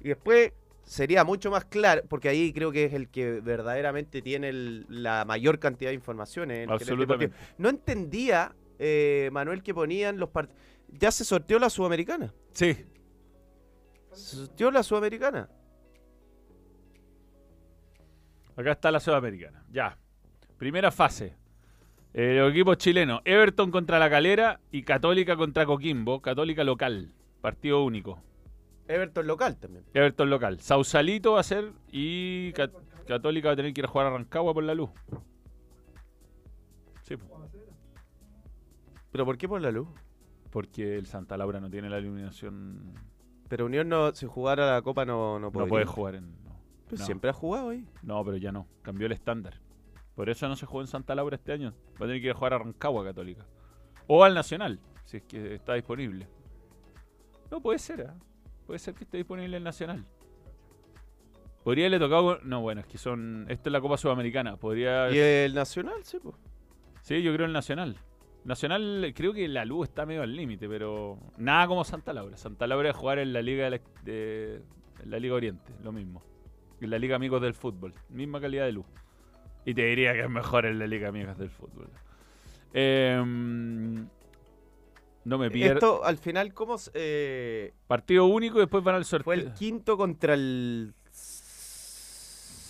[0.00, 0.52] Y después
[0.84, 5.24] sería mucho más claro, porque ahí creo que es el que verdaderamente tiene el- la
[5.26, 6.60] mayor cantidad de informaciones.
[6.60, 7.36] el gerente Absolutamente.
[7.58, 10.58] No entendía, eh, Manuel, que ponían los partidos.
[10.88, 12.32] Ya se sorteó la Sudamericana.
[12.52, 12.74] Sí.
[14.12, 15.48] Se sorteó la Sudamericana.
[18.56, 19.64] Acá está la Sudamericana.
[19.70, 19.96] Ya.
[20.58, 21.36] Primera fase.
[22.12, 23.20] Eh, los equipos chilenos.
[23.24, 26.20] Everton contra La Calera y Católica contra Coquimbo.
[26.20, 27.14] Católica local.
[27.40, 28.20] Partido único.
[28.88, 29.84] Everton local también.
[29.94, 30.58] Everton local.
[30.60, 32.70] Sausalito va a ser y Ca-
[33.06, 34.90] Católica va a tener que ir a jugar a Rancagua por la luz.
[37.02, 37.39] Sí, po.
[39.12, 39.88] ¿Pero por qué por la luz?
[40.50, 42.92] porque el Santa Laura no tiene la iluminación.
[43.48, 45.68] Pero Unión no, si jugara la Copa no, no No podría.
[45.68, 46.30] puede jugar en.
[46.44, 46.56] no.
[46.88, 47.06] Pues No.
[47.06, 47.86] Siempre ha jugado ahí.
[48.02, 48.66] No, pero ya no.
[48.82, 49.60] Cambió el estándar.
[50.16, 51.72] Por eso no se jugó en Santa Laura este año.
[51.92, 53.46] Va a tener que ir a jugar a Rancagua Católica.
[54.08, 56.26] O al Nacional, si es que está disponible.
[57.48, 58.14] No, puede ser, ¿ah?
[58.66, 60.04] Puede ser que esté disponible el Nacional.
[61.62, 62.40] Podría haberle tocado.
[62.42, 63.46] No, bueno, es que son.
[63.48, 64.56] Esto es la Copa Sudamericana.
[64.56, 65.10] Podría.
[65.12, 66.02] ¿Y el Nacional?
[66.02, 66.34] Sí, pues.
[67.02, 67.96] Sí, yo creo el Nacional.
[68.44, 72.36] Nacional, creo que la luz está medio al límite, pero nada como Santa Laura.
[72.36, 74.62] Santa Laura es jugar en la Liga de la, de-
[75.02, 76.22] en la Liga Oriente, lo mismo.
[76.80, 78.86] En la Liga Amigos del Fútbol, misma calidad de luz.
[79.66, 81.88] Y te diría que es mejor en la Liga Amigos del Fútbol.
[82.72, 84.06] Em,
[85.24, 85.74] no me pierdo.
[85.74, 89.24] Esto, al final, ¿cómo eh, Partido único y después van al sorteo.
[89.24, 90.94] fue el quinto contra el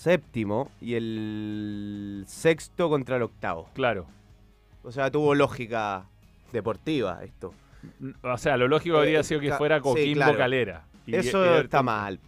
[0.01, 3.69] séptimo y el sexto contra el octavo?
[3.75, 4.07] Claro.
[4.83, 6.07] O sea, tuvo lógica
[6.53, 7.53] deportiva esto.
[8.23, 10.39] O sea, lo lógico habría Eh, sido que fuera sí, Coquimbo claro.
[10.39, 10.85] Calera.
[11.07, 12.19] Y Eso Everton- está mal.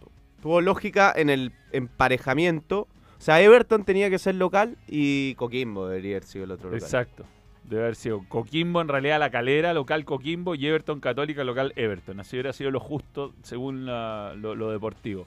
[0.41, 2.81] Tuvo lógica en el emparejamiento.
[3.17, 6.83] O sea, Everton tenía que ser local y Coquimbo debería haber sido el otro local.
[6.83, 7.25] Exacto.
[7.63, 12.19] Debe haber sido Coquimbo, en realidad la calera, local Coquimbo, y Everton Católica, local Everton.
[12.19, 15.25] Así hubiera sido lo justo según la- lo, lo deportivo.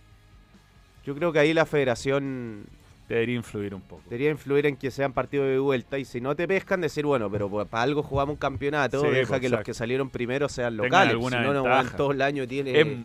[1.05, 2.67] Yo creo que ahí la federación
[3.09, 4.03] Debería influir un poco.
[4.07, 7.31] debería influir en que sean partidos de vuelta y si no te pescan decir, bueno,
[7.31, 10.49] pero pues, para algo jugamos un campeonato, Sí, deja pues, que los que salieron primero
[10.49, 11.15] sean locales.
[11.17, 13.05] Si no, no van todo el año tiene...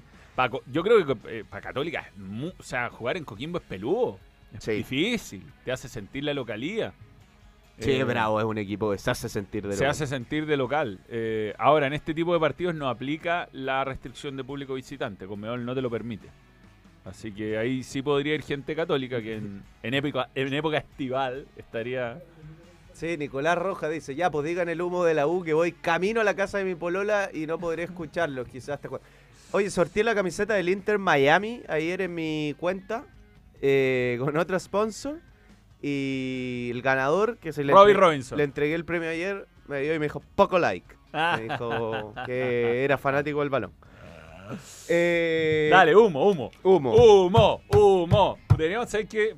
[0.49, 2.09] Co- yo creo que para Católica,
[2.57, 4.17] o sea, jugar en Coquimbo es peludo.
[4.57, 4.71] Es Sí.
[4.71, 5.43] difícil.
[5.63, 6.93] Te hace sentir la localía.
[7.77, 9.91] Sí, Eh, bravo, es un equipo que se hace sentir de Se local.
[9.91, 10.99] hace sentir de local.
[11.09, 15.25] Eh, ahora, en este tipo de partidos no aplica la restricción de público visitante.
[15.27, 16.27] Conmebol no te lo permite.
[17.03, 21.47] Así que ahí sí podría ir gente católica que en, en época, en época estival
[21.57, 22.21] estaría...
[22.93, 26.21] Sí, Nicolás Roja dice, ya, pues digan el humo de la U que voy camino
[26.21, 28.99] a la casa de mi polola y no podré escucharlo, quizás te jue-".
[29.51, 33.05] Oye, sorteé la camiseta del Inter Miami ayer en mi cuenta
[33.61, 35.19] eh, con otro sponsor.
[35.81, 38.37] Y el ganador, que se le, Robbie entre- Robinson.
[38.37, 40.95] le entregué el premio ayer, me dio y me dijo poco like.
[41.11, 41.37] Ah.
[41.37, 43.71] Me dijo que era fanático del balón.
[44.87, 46.51] Eh, Dale, humo, humo.
[46.63, 46.93] Humo.
[46.93, 48.37] Humo, humo.
[48.49, 49.35] Deberíamos saber que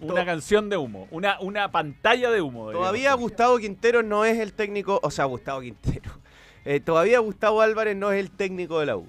[0.00, 2.68] una canción de humo, una, una pantalla de humo.
[2.68, 3.14] deberíamos Todavía.
[3.14, 6.10] Gustavo Quintero no es el técnico, o sea, Gustavo Quintero.
[6.64, 9.08] Eh, todavía Gustavo Álvarez no es el técnico de la U.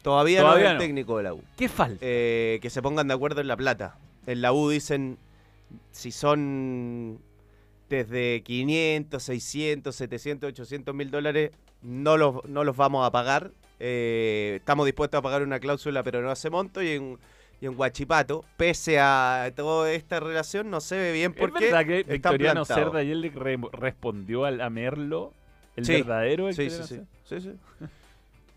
[0.00, 1.42] Todavía, no Todavía es el técnico de la U.
[1.56, 1.98] ¿Qué falta?
[2.02, 3.98] Eh, que se pongan de acuerdo en la plata.
[4.28, 5.18] En la U dicen
[5.90, 7.18] si son
[7.88, 11.50] desde 500, 600, 700, 800 mil dólares,
[11.82, 13.50] no los, no los vamos a pagar.
[13.78, 16.82] Eh, estamos dispuestos a pagar una cláusula, pero no hace monto.
[16.82, 17.18] Y en,
[17.60, 21.86] y en Guachipato, pese a toda esta relación, no se ve bien ¿Es porque verdad
[21.86, 22.64] que Victoriano.
[22.64, 25.32] Cerda ayer le re- respondió al, a Merlo,
[25.76, 27.52] el Sí, verdadero Sí, sí, sí, sí, sí.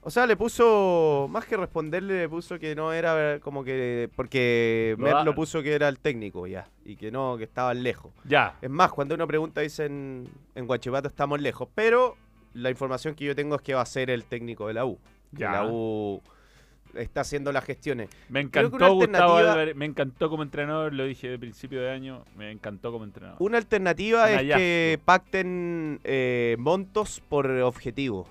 [0.02, 4.96] O sea, le puso, más que responderle, le puso que no era como que, porque
[4.98, 8.10] Lo Merlo puso que era el técnico ya, y que no, que estaban lejos.
[8.24, 8.56] Ya.
[8.62, 12.16] Es más, cuando uno pregunta dicen, en Guachipato estamos lejos, pero
[12.54, 14.98] la información que yo tengo es que va a ser el técnico de la U.
[15.32, 15.52] Ya.
[15.52, 16.22] la U
[16.96, 18.10] está haciendo las gestiones.
[18.30, 22.26] Me encantó Gustavo alternativa- Álvarez, me encantó como entrenador, lo dije de principio de año,
[22.36, 23.38] me encantó como entrenador.
[23.40, 24.58] Una alternativa es hallazgo.
[24.58, 28.28] que pacten eh, montos por objetivo.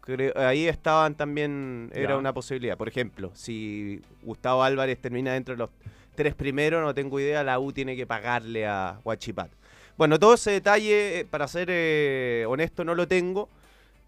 [0.00, 2.16] Creo- ahí estaban también, era Ya.
[2.16, 2.76] una posibilidad.
[2.76, 5.70] Por ejemplo, si Gustavo Álvarez termina dentro de los
[6.16, 9.56] tres primeros, no tengo idea, la U tiene que pagarle a Huachipato.
[9.96, 13.48] Bueno, todo ese detalle, eh, para ser eh, honesto, no lo tengo.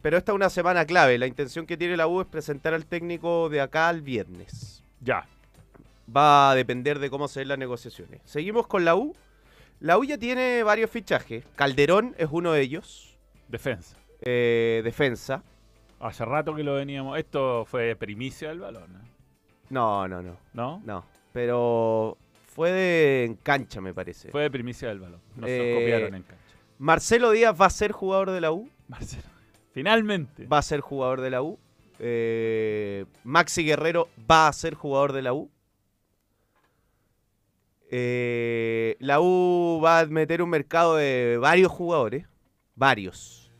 [0.03, 1.19] Pero esta es una semana clave.
[1.19, 5.27] La intención que tiene la U es presentar al técnico de acá al viernes Ya.
[6.15, 8.21] va a depender de cómo se den las negociaciones.
[8.25, 9.15] Seguimos con la U.
[9.81, 11.45] La U ya tiene varios fichajes.
[11.57, 13.17] Calderón es uno de ellos.
[13.49, 13.97] Defensa.
[14.21, 15.43] Eh, defensa.
[16.01, 17.19] Hace rato que lo veníamos.
[17.19, 19.09] Esto fue primicia del balón, ¿eh?
[19.71, 20.37] No, no, no.
[20.55, 20.81] ¿no?
[20.85, 21.05] No.
[21.33, 22.17] Pero
[22.59, 24.33] fue de en cancha, me parece.
[24.33, 25.21] Fue de primicia del balón.
[25.37, 26.43] Nos Eh, copiaron en cancha.
[26.79, 28.69] Marcelo Díaz va a ser jugador de la U.
[28.89, 29.23] Marcelo.
[29.73, 30.45] Finalmente.
[30.49, 31.57] Va a ser jugador de la U.
[32.01, 35.49] Eh, Maxi Guerrero va a ser jugador de la U.
[37.93, 42.27] Eh, la U va a meter un mercado de varios jugadores.
[42.75, 43.53] Varios.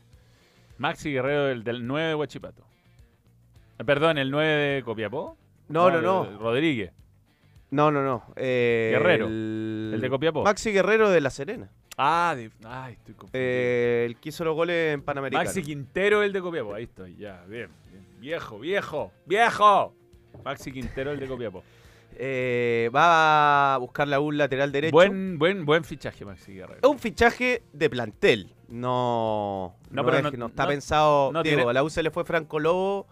[0.77, 2.65] Maxi Guerrero del, del 9 de Huachipato.
[3.77, 5.37] Eh, Perdón, el 9 de Copiapó.
[5.69, 6.37] No, no, no.
[6.37, 6.91] Rodríguez.
[7.71, 8.23] No, no, no.
[8.35, 10.43] Eh, Guerrero, El, el de Copiapó.
[10.43, 11.69] Maxi Guerrero de La Serena.
[11.97, 13.31] Ah, de- ay, estoy confundido.
[13.45, 15.43] Eh, el que hizo los goles en Panamericano.
[15.45, 16.73] Maxi Quintero, el de Copiapó.
[16.73, 18.05] Ahí estoy, ya, bien, bien.
[18.19, 19.93] Viejo, viejo, viejo.
[20.43, 21.63] Maxi Quintero, el de Copiapó.
[22.21, 24.91] Eh, va a buscar la U un lateral derecho.
[24.91, 26.79] Buen, buen, buen fichaje, Maxi Guerrero.
[26.81, 28.53] Es un fichaje de plantel.
[28.67, 31.31] No, No, no, pero es no- que no está no- pensado.
[31.31, 33.07] no Diego, tiene- a la U se le fue Franco Lobo.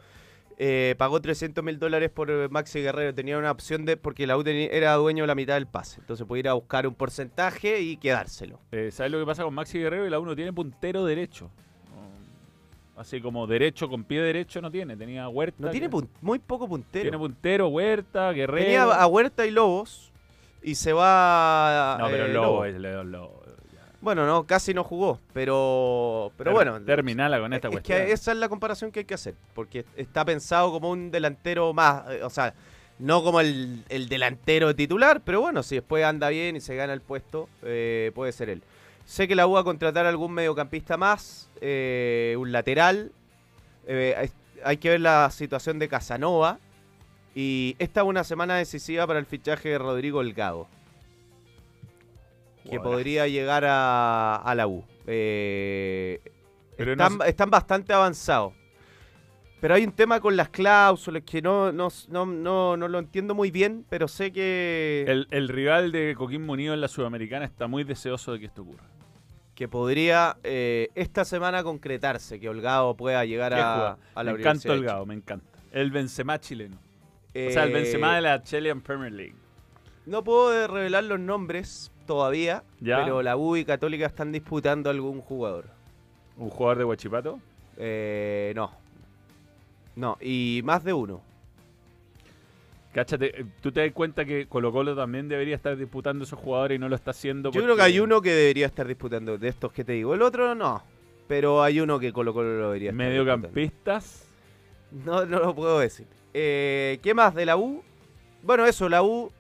[0.59, 3.13] Eh, pagó 300 mil dólares por eh, Maxi Guerrero.
[3.13, 3.95] Tenía una opción de.
[3.95, 5.99] Porque la U era dueño de la mitad del pase.
[6.01, 8.59] Entonces puede ir a buscar un porcentaje y quedárselo.
[8.71, 10.07] Eh, ¿Sabes lo que pasa con Maxi Guerrero?
[10.07, 11.51] Y la uno tiene puntero derecho.
[11.93, 14.97] No, Así como derecho con pie derecho no tiene.
[14.97, 15.57] Tenía Huerta.
[15.59, 15.89] No tiene
[16.21, 17.03] muy poco puntero.
[17.03, 18.63] Tiene puntero, Huerta, Guerrero.
[18.63, 20.11] Tenía a Huerta y Lobos.
[20.63, 21.97] Y se va.
[21.99, 22.65] No, pero eh, Lobo Lobo.
[22.65, 23.36] es León Lobo.
[23.36, 23.36] ya.
[23.99, 26.81] Bueno, no, casi no jugó, pero pero Ter- bueno.
[26.85, 28.05] Terminala con esta es cuestión.
[28.05, 31.73] que esa es la comparación que hay que hacer, porque está pensado como un delantero
[31.73, 32.53] más, eh, o sea,
[32.99, 36.93] no como el, el delantero titular, pero bueno, si después anda bien y se gana
[36.93, 38.61] el puesto, eh, puede ser él.
[39.05, 43.11] Sé que la U va a contratar algún mediocampista más, eh, un lateral.
[43.87, 44.29] eh,
[44.63, 46.59] hay, que ver la situación de Casanova.
[47.35, 50.67] Y esta es una semana decisiva para el fichaje de Rodrigo Delgado
[52.69, 54.83] que podría llegar a, a la U.
[55.07, 56.19] Eh,
[56.77, 58.53] no están, bastante avanzados.
[59.59, 63.33] Pero hay un tema con las cláusulas que no, no, no, no, no lo entiendo
[63.33, 67.65] muy bien, pero sé que, El, el rival de Coquimbo Unido en la Sudamericana está
[67.67, 68.83] muy deseoso de que esto ocurra.
[69.55, 74.39] que podría eh, esta semana concretarse, que Holgado pueda llegar ¿Qué a, a la me
[74.41, 75.47] encanta Holgado, me encanta.
[75.71, 76.77] El Benzema chileno.
[77.33, 77.47] Chile.
[77.47, 79.35] o sea, el Eh, Benzema de la Chilean Premier League.
[80.05, 83.03] No puedo revelar los nombres todavía, Ya.
[83.03, 85.65] pero la U y Católica están disputando algún jugador.
[86.37, 87.39] ¿Un jugador de Huachipato?
[87.77, 88.71] Eh, no.
[89.95, 91.21] No, y más de uno.
[92.93, 96.77] Cáchate, eh, tú te das cuenta que Colo Colo también debería estar disputando esos jugadores
[96.77, 97.49] y no lo está haciendo.
[97.51, 100.13] Yo creo porque- que hay uno que debería estar disputando de estos que te digo.
[100.15, 100.81] El otro no.
[101.27, 104.27] Pero hay uno que Colo Colo lo debería estar Mediocampistas.
[105.05, 106.07] No, no lo puedo decir.
[106.33, 107.83] Eh, ¿Qué más de la U?
[108.41, 109.31] Bueno, eso, la U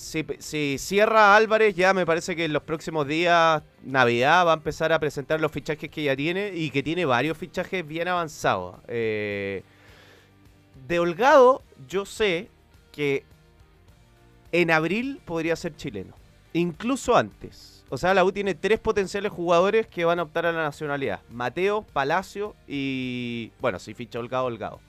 [0.00, 4.92] si, cierra Álvarez, ya me parece que en los próximos días, Navidad, va a empezar
[4.92, 8.76] a presentar los fichajes que ya tiene y que tiene varios fichajes bien avanzados.
[8.88, 9.62] Eh,
[10.88, 12.48] de Holgado, yo sé
[12.92, 13.24] que
[14.52, 16.14] en abril podría ser chileno.
[16.52, 17.84] Incluso antes.
[17.90, 21.20] O sea, la U tiene tres potenciales jugadores que van a optar a la nacionalidad.
[21.30, 23.52] Mateo, Palacio y...
[23.60, 24.80] Bueno, si ficha Holgado, Holgado.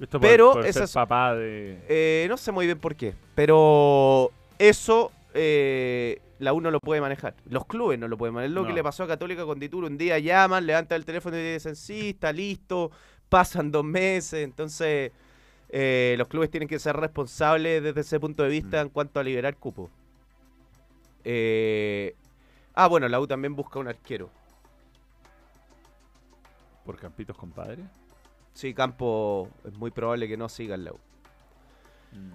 [0.00, 1.78] Esto Pero por, por ser esas- papá de...
[1.88, 7.00] Eh, no sé muy bien por qué, pero eso eh, la U no lo puede
[7.00, 7.34] manejar.
[7.48, 8.54] Los clubes no lo pueden manejar.
[8.54, 9.86] Lo que le pasó a Católica con Dituro.
[9.86, 12.90] Un día llaman, levantan el teléfono y dicen, sí, está listo,
[13.30, 14.44] pasan dos meses.
[14.44, 15.12] Entonces,
[15.70, 18.86] eh, los clubes tienen que ser responsables desde ese punto de vista Mm.
[18.86, 19.88] en cuanto a liberar cupo.
[21.24, 22.14] Eh,
[22.74, 24.28] ah, bueno, la U también busca un arquero.
[26.84, 27.82] ¿Por Campitos compadre?
[28.56, 30.98] Sí, Campo es muy probable que no siga en la U.
[32.12, 32.30] Mm.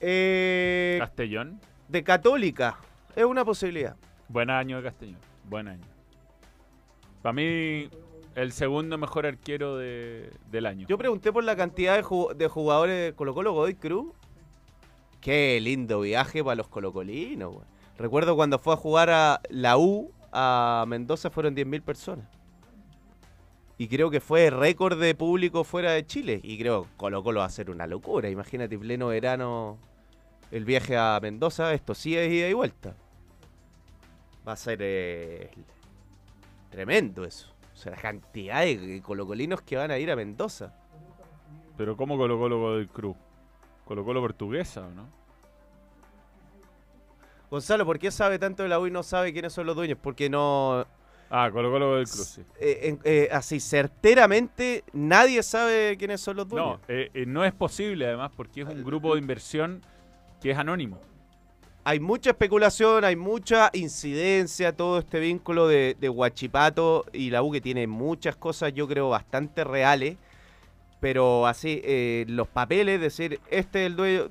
[0.00, 1.60] Eh, Castellón.
[1.88, 2.78] de Católica,
[3.16, 3.96] es una posibilidad.
[4.28, 5.18] Buen año de Castellón.
[5.48, 5.82] Buen año.
[7.20, 7.88] Para mí,
[8.36, 10.86] el segundo mejor arquero de- del año.
[10.86, 14.12] Yo pregunté por la cantidad de, ju- de jugadores de Colo Colo Godoy Cruz.
[15.20, 17.66] Qué lindo viaje para los colocolinos, güey.
[17.98, 22.26] Recuerdo cuando fue a jugar a la U a Mendoza fueron 10.000 personas.
[23.76, 26.40] Y creo que fue récord de público fuera de Chile.
[26.42, 28.28] Y creo que Colo Colo va a ser una locura.
[28.30, 29.78] Imagínate, pleno verano,
[30.50, 31.74] el viaje a Mendoza.
[31.74, 32.94] Esto sí es ida y vuelta.
[34.46, 35.50] Va a ser eh,
[36.70, 37.52] tremendo eso.
[37.72, 40.72] O sea, la cantidad de colocolinos que van a ir a Mendoza.
[41.76, 43.16] Pero ¿cómo Colo Colo del Cruz?
[43.84, 45.24] ¿Colo Colo portuguesa o no?
[47.50, 49.98] Gonzalo, ¿por qué sabe tanto de la U y no sabe quiénes son los dueños?
[50.00, 50.86] Porque no.
[51.36, 52.42] Ah, Colo Colo del Cruz, sí.
[52.60, 56.78] eh, eh, así, certeramente, nadie sabe quiénes son los dueños.
[56.78, 59.82] No, eh, no es posible además porque es un grupo de inversión
[60.40, 61.00] que es anónimo.
[61.82, 67.50] Hay mucha especulación, hay mucha incidencia, todo este vínculo de, de Huachipato y la U
[67.50, 70.16] que tiene muchas cosas, yo creo, bastante reales.
[71.00, 71.82] Pero así,
[72.28, 74.30] los papeles, decir, este es el dueño.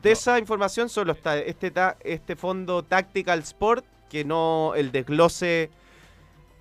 [0.00, 1.72] De esa información solo está este,
[2.04, 5.70] este fondo Tactical Sport, que no, el desglose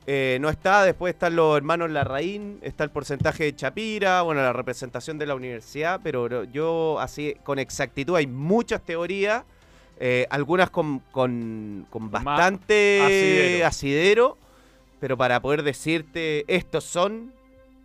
[0.08, 0.84] eh, no está.
[0.84, 5.36] Después están los hermanos Larraín, está el porcentaje de Chapira, bueno, la representación de la
[5.36, 6.02] universidad.
[6.04, 9.44] Pero yo, así, con exactitud, hay muchas teorías.
[10.00, 13.68] eh, algunas con, con, con bastante asidero.
[13.68, 14.38] asidero,
[15.00, 17.32] pero para poder decirte, estos son,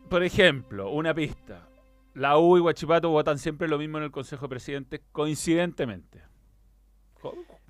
[0.08, 1.68] Por ejemplo, una pista.
[2.14, 6.22] La U y Guachipato votan siempre lo mismo en el Consejo de Presidentes, coincidentemente.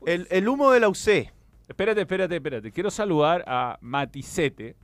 [0.06, 1.32] El, el humo de la UC.
[1.68, 2.72] Espérate, espérate, espérate.
[2.72, 4.74] Quiero saludar a Maticete.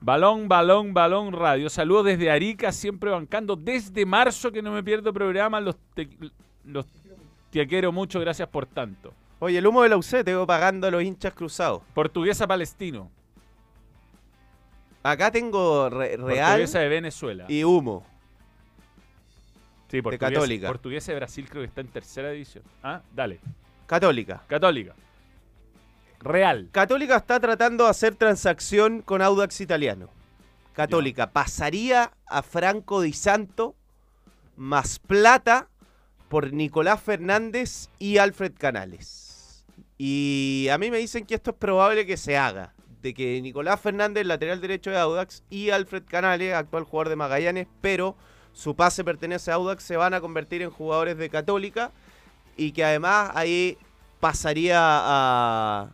[0.00, 1.68] Balón, balón, balón radio.
[1.70, 3.54] Saludos desde Arica, siempre bancando.
[3.54, 5.60] Desde marzo que no me pierdo programa.
[5.60, 6.08] Los, te,
[6.64, 6.86] los
[7.50, 9.12] te quiero mucho, gracias por tanto.
[9.38, 11.82] Oye, el humo de la UC, te veo pagando a los hinchas cruzados.
[11.94, 13.10] Portuguesa palestino.
[15.02, 17.44] Acá tengo re- real Portuguesa de Venezuela.
[17.48, 18.04] y humo.
[19.88, 20.66] sí, portuguesa, Católica.
[20.68, 22.64] Portuguesa de Brasil creo que está en tercera división.
[22.82, 23.40] Ah, dale.
[23.86, 24.42] Católica.
[24.46, 24.94] Católica.
[26.20, 26.68] Real.
[26.70, 30.10] Católica está tratando de hacer transacción con Audax Italiano.
[30.74, 33.74] Católica pasaría a Franco Di Santo
[34.56, 35.68] más plata
[36.28, 39.64] por Nicolás Fernández y Alfred Canales.
[39.98, 42.74] Y a mí me dicen que esto es probable que se haga.
[43.02, 47.66] De que Nicolás Fernández, lateral derecho de Audax, y Alfred Canales, actual jugador de Magallanes,
[47.80, 48.14] pero
[48.52, 51.92] su pase pertenece a Audax, se van a convertir en jugadores de Católica.
[52.56, 53.78] Y que además ahí
[54.20, 55.90] pasaría a,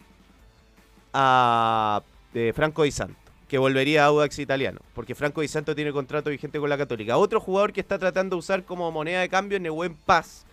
[1.18, 2.02] a
[2.34, 3.16] eh, Franco Di Santo,
[3.48, 7.16] que volvería a Audax italiano, porque Franco Di Santo tiene contrato vigente con la Católica.
[7.16, 10.44] Otro jugador que está tratando de usar como moneda de cambio es Nehuen Paz.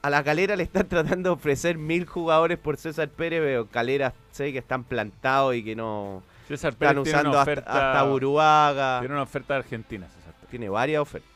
[0.00, 4.14] A la Calera le están tratando de ofrecer mil jugadores por César Pérez, pero Calera
[4.30, 7.90] sé que están plantados y que no César Pérez están usando hasta, oferta.
[7.92, 9.00] hasta Buruaga.
[9.00, 10.50] Tiene una oferta de Argentina, César Pérez.
[10.50, 11.30] Tiene varias ofertas.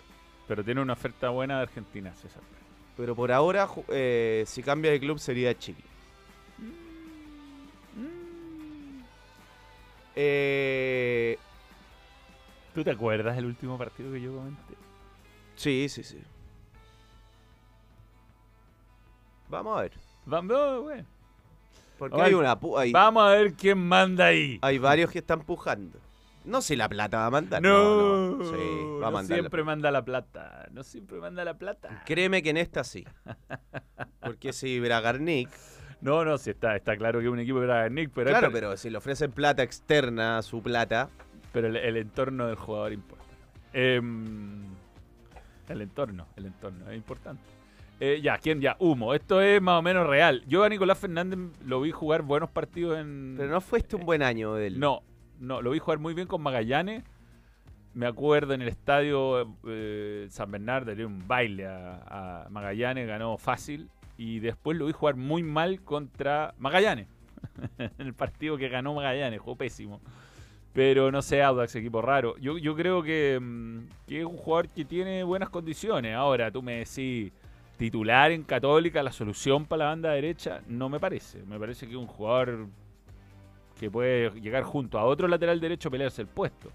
[0.48, 2.64] Pero tiene una oferta buena de Argentina, César Pérez.
[2.96, 5.89] Pero por ahora, eh, si cambia de club sería Chile.
[10.22, 11.38] Eh,
[12.74, 14.74] ¿Tú te acuerdas del último partido que yo comenté?
[15.56, 16.18] sí, sí, sí.
[19.48, 19.92] Vamos a ver.
[20.26, 21.04] Vamos, bueno.
[21.98, 24.58] Porque Ay, hay una hay, Vamos a ver quién manda ahí.
[24.62, 25.98] hay varios que están pujando.
[26.44, 27.62] No si la plata va a mandar.
[27.62, 28.44] No, No, no.
[28.44, 28.56] Sí,
[29.02, 29.30] va a no mandar.
[29.38, 30.68] la- siempre manda la plata.
[30.72, 32.02] No siempre manda la plata.
[32.06, 33.04] Créeme que en esta sí.
[34.20, 35.48] Porque si Bragarnik,
[36.00, 38.88] No, no, sí está, está claro que un equipo de Nick, pero, claro, pero si
[38.88, 41.10] le ofrecen plata externa a su plata,
[41.52, 43.24] pero el, el entorno del jugador importa.
[43.72, 44.64] Em,
[45.68, 47.42] el entorno, el entorno es importante.
[48.00, 48.62] Eh, ya, ¿quién?
[48.62, 49.12] Ya, Humo.
[49.12, 50.42] Esto es más o menos real.
[50.46, 53.34] Yo a Nicolás Fernández lo vi jugar buenos partidos en...
[53.36, 54.80] Pero no fue este un buen año de él.
[54.80, 55.02] No,
[55.38, 57.04] no, lo vi jugar muy bien con Magallanes.
[57.92, 63.06] Me acuerdo en el estadio eh, San Bernardo, le dio un baile a, a Magallanes,
[63.06, 63.90] ganó fácil.
[64.20, 67.08] Y después lo vi jugar muy mal contra Magallanes.
[67.78, 69.98] en el partido que ganó Magallanes, jugó pésimo.
[70.74, 72.36] Pero no sé, Audax, equipo raro.
[72.36, 76.14] Yo, yo creo que, mm, que es un jugador que tiene buenas condiciones.
[76.14, 77.32] Ahora, tú me decís,
[77.78, 81.42] titular en Católica, la solución para la banda derecha, no me parece.
[81.44, 82.66] Me parece que es un jugador
[83.78, 86.70] que puede llegar junto a otro lateral derecho a pelearse el puesto.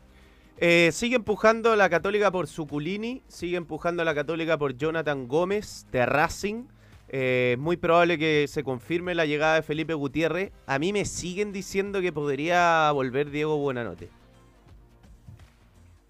[0.57, 6.07] Eh, sigue empujando la Católica por Suculini, sigue empujando la Católica por Jonathan Gómez de
[6.07, 6.63] Racing.
[6.63, 6.74] Eh,
[7.07, 10.51] es muy probable que se confirme la llegada de Felipe Gutiérrez.
[10.65, 14.09] A mí me siguen diciendo que podría volver Diego Buenanote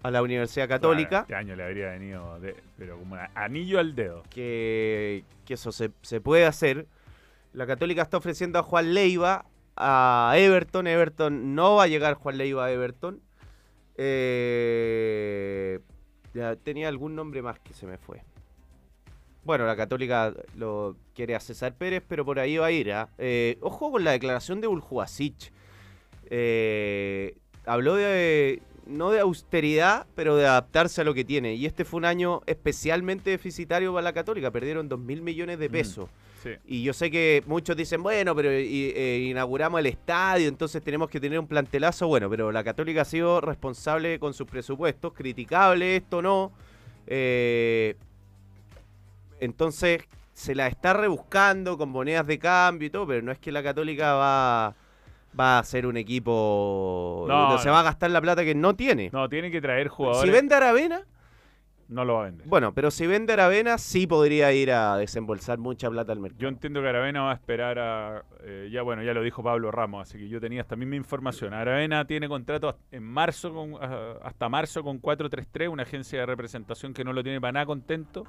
[0.02, 1.20] a la Universidad Católica.
[1.22, 4.22] Este año le habría venido, de- pero como un anillo al dedo.
[4.30, 6.86] que, que eso se, se puede hacer.
[7.52, 9.44] La Católica está ofreciendo a Juan Leiva
[9.76, 10.86] a Everton.
[10.86, 13.20] Everton no va a llegar Juan Leiva a Everton.
[13.96, 15.80] Eh,
[16.34, 18.22] ya tenía algún nombre más que se me fue.
[19.46, 22.92] Bueno, la Católica lo quiere a César Pérez, pero por ahí va a ir.
[22.92, 23.08] ¿ah?
[23.16, 25.52] Eh, ojo con la declaración de Uljuasic.
[26.28, 31.54] Eh, habló de no de austeridad, pero de adaptarse a lo que tiene.
[31.54, 34.50] Y este fue un año especialmente deficitario para la Católica.
[34.50, 35.72] Perdieron 2 mil millones de Mm.
[35.72, 36.08] pesos.
[36.42, 36.50] Sí.
[36.66, 41.08] Y yo sé que muchos dicen, bueno, pero y- eh, inauguramos el estadio, entonces tenemos
[41.08, 42.06] que tener un plantelazo.
[42.06, 45.12] Bueno, pero la Católica ha sido responsable con sus presupuestos.
[45.12, 46.52] Criticable esto, no.
[47.08, 47.96] Eh,
[49.40, 53.50] entonces se la está rebuscando con monedas de cambio y todo, pero no es que
[53.52, 54.74] la Católica va,
[55.38, 58.74] va a ser un equipo No, donde se va a gastar la plata que no
[58.76, 59.10] tiene.
[59.12, 60.22] No, tiene que traer jugadores.
[60.22, 61.02] si vende Aravena,
[61.88, 62.46] No lo va a vender.
[62.46, 66.40] bueno, pero si vende Aravena, sí podría ir a desembolsar mucha plata al mercado.
[66.42, 68.22] Yo entiendo que Aravena va a esperar a.
[68.42, 71.54] eh, ya bueno, ya lo dijo Pablo Ramos, así que yo tenía esta misma información.
[71.54, 73.74] Aravena tiene contrato en marzo con,
[74.22, 78.24] hasta marzo con 433, una agencia de representación que no lo tiene para nada contento.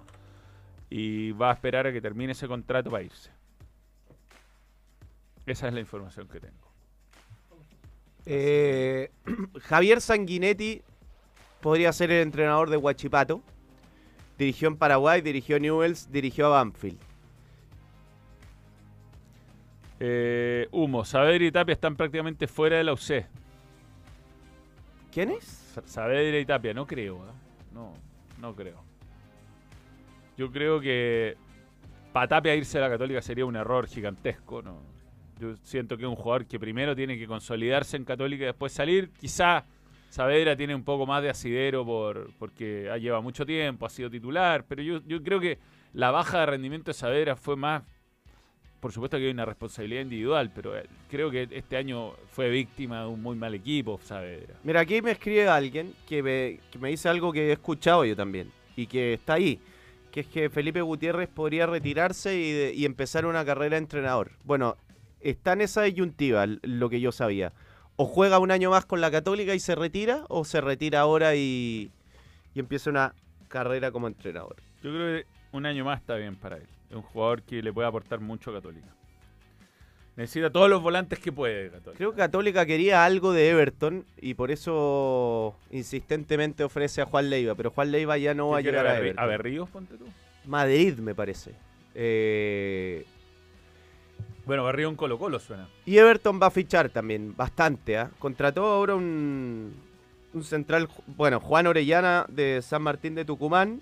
[0.89, 3.29] Y va a esperar a que termine ese contrato para irse.
[5.45, 6.67] Esa es la información que tengo.
[8.25, 9.11] Eh,
[9.63, 10.81] Javier Sanguinetti
[11.61, 13.41] podría ser el entrenador de Huachipato.
[14.37, 16.99] Dirigió en Paraguay, dirigió Newells, dirigió a Banfield.
[19.99, 23.25] Eh, Humo, Saavedra y Tapia están prácticamente fuera de la UC.
[25.11, 25.43] ¿Quién es?
[25.45, 27.15] Sa- Saavedra y Tapia, no creo.
[27.27, 27.31] ¿eh?
[27.73, 27.93] No,
[28.39, 28.83] no creo.
[30.37, 31.35] Yo creo que
[32.13, 34.61] para Tapia irse a la Católica sería un error gigantesco.
[34.61, 34.81] ¿no?
[35.39, 38.71] Yo siento que es un jugador que primero tiene que consolidarse en Católica y después
[38.71, 39.09] salir.
[39.19, 39.65] Quizá
[40.09, 44.09] Saavedra tiene un poco más de asidero por, porque ha- lleva mucho tiempo, ha sido
[44.09, 45.59] titular, pero yo, yo creo que
[45.93, 47.83] la baja de rendimiento de Saavedra fue más...
[48.79, 53.01] Por supuesto que hay una responsabilidad individual, pero eh, creo que este año fue víctima
[53.01, 54.53] de un muy mal equipo, Saavedra.
[54.63, 58.15] Mira, aquí me escribe alguien que me, que me dice algo que he escuchado yo
[58.15, 59.59] también y que está ahí,
[60.17, 64.31] que es que Felipe Gutiérrez podría retirarse y, de- y empezar una carrera de entrenador.
[64.45, 64.75] Bueno,
[65.21, 67.53] está en esa disyuntiva lo que yo sabía.
[67.97, 71.35] O juega un año más con la Católica y se retira, o se retira ahora
[71.35, 71.91] y,
[72.55, 73.13] y empieza una
[73.47, 74.55] carrera como entrenador.
[74.81, 76.67] Yo creo que un año más está bien para él.
[76.89, 78.87] Es un jugador que le puede aportar mucho a Católica.
[80.17, 81.97] Necesita todos los volantes que puede Católica.
[81.97, 87.53] Creo que Católica quería algo de Everton y por eso insistentemente ofrece a Juan Leiva,
[87.55, 89.23] pero Juan Leiva ya no va a ¿Qué quiere llegar a Everton.
[89.23, 90.05] a Berríos, ponte tú.
[90.45, 91.53] Madrid, me parece.
[91.93, 93.05] Eh,
[94.45, 95.67] Bueno, Berrío en Colo Colo suena.
[95.85, 97.97] y Everton va a fichar también, bastante.
[97.97, 98.09] ¿ah?
[98.17, 99.73] Contrató ahora un,
[100.33, 103.81] un central, bueno, Juan Orellana de San Martín de Tucumán.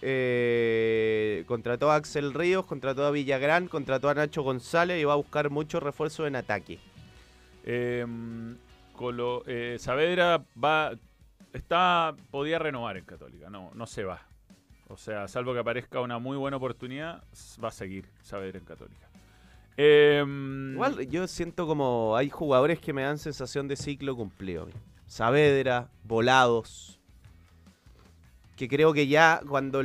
[0.00, 5.16] Eh, contrató a Axel Ríos, contrató a Villagrán, contrató a Nacho González y va a
[5.16, 6.78] buscar mucho refuerzo en ataque.
[7.64, 8.06] Eh,
[8.92, 10.92] Colo, eh, Saavedra va,
[11.52, 14.26] está, podía renovar en Católica, no, no se va.
[14.88, 17.22] O sea, salvo que aparezca una muy buena oportunidad,
[17.62, 19.08] va a seguir Saavedra en Católica.
[19.76, 20.24] Eh,
[20.72, 24.68] Igual yo siento como hay jugadores que me dan sensación de ciclo cumplido.
[25.06, 26.97] Saavedra, Volados.
[28.58, 29.82] Que creo que ya cuando,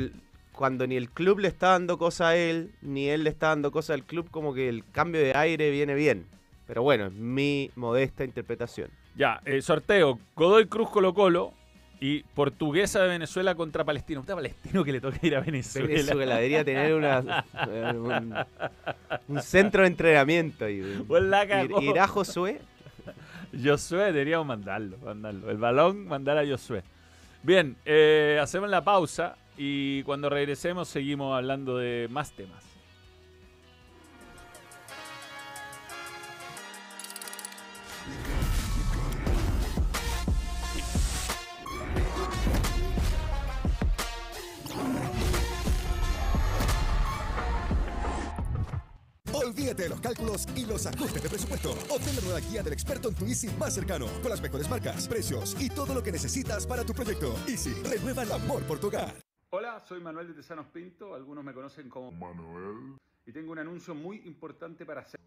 [0.51, 3.71] cuando ni el club le está dando cosas a él, ni él le está dando
[3.71, 6.25] cosas al club, como que el cambio de aire viene bien.
[6.67, 8.89] Pero bueno, es mi modesta interpretación.
[9.15, 10.19] Ya, eh, sorteo.
[10.35, 11.53] Godoy Cruz Colo Colo
[11.99, 14.21] y Portuguesa de Venezuela contra Palestino.
[14.21, 15.87] Usted Palestino que le toca ir a Venezuela.
[15.87, 18.33] Venezuela debería tener una, eh, un,
[19.27, 20.67] un centro de entrenamiento.
[20.67, 21.23] Y, Pues.
[21.23, 22.59] Ir- irá Josué.
[23.63, 25.51] Josué, deberíamos mandarlo, mandarlo.
[25.51, 26.81] El balón, mandar a Josué.
[27.43, 32.72] Bien, eh, hacemos la pausa y cuando regresemos seguimos hablando de más temas.
[49.73, 51.71] Olvídate de los cálculos y los ajustes de presupuesto.
[51.89, 55.07] Obtén la nueva guía del experto en tu Easy más cercano, con las mejores marcas,
[55.07, 57.33] precios y todo lo que necesitas para tu proyecto.
[57.47, 59.15] Easy, renueva el amor por tu hogar.
[59.49, 62.97] Hola, soy Manuel de Tesanos Pinto, algunos me conocen como Manuel.
[63.25, 65.19] Y tengo un anuncio muy importante para hacer.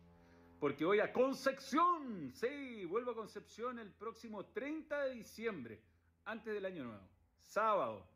[0.61, 5.83] Porque voy a Concepción, sí, vuelvo a Concepción el próximo 30 de diciembre,
[6.25, 7.09] antes del año nuevo.
[7.41, 8.07] Sábado,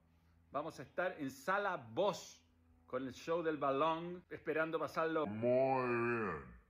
[0.52, 2.39] vamos a estar en Sala Bosch
[2.90, 6.60] con el show del balón, esperando pasarlo muy bien.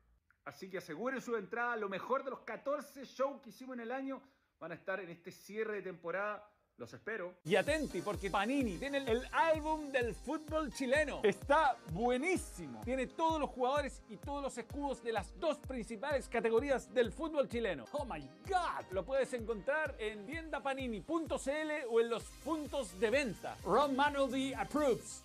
[0.45, 3.91] Así que aseguren su entrada, lo mejor de los 14 shows que hicimos en el
[3.91, 4.21] año
[4.59, 6.47] van a estar en este cierre de temporada.
[6.77, 7.37] Los espero.
[7.45, 11.21] Y atenti, porque Panini tiene el álbum del fútbol chileno.
[11.23, 12.83] Está buenísimo.
[12.85, 17.49] Tiene todos los jugadores y todos los escudos de las dos principales categorías del fútbol
[17.49, 17.87] chileno.
[17.93, 18.93] ¡Oh my God!
[18.93, 23.57] Lo puedes encontrar en tiendapanini.cl o en los puntos de venta.
[23.65, 25.25] Ron Manuel approves.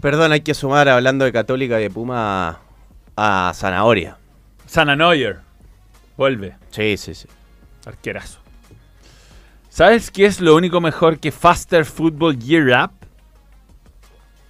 [0.00, 2.60] Perdón, hay que sumar, hablando de Católica y de Puma,
[3.16, 4.16] a Zanahoria.
[4.66, 5.40] Sananoyer.
[6.16, 6.56] Vuelve.
[6.70, 7.28] Sí, sí, sí.
[7.84, 8.40] Arquerazo.
[9.68, 12.92] ¿Sabes qué es lo único mejor que Faster Football Gear Up?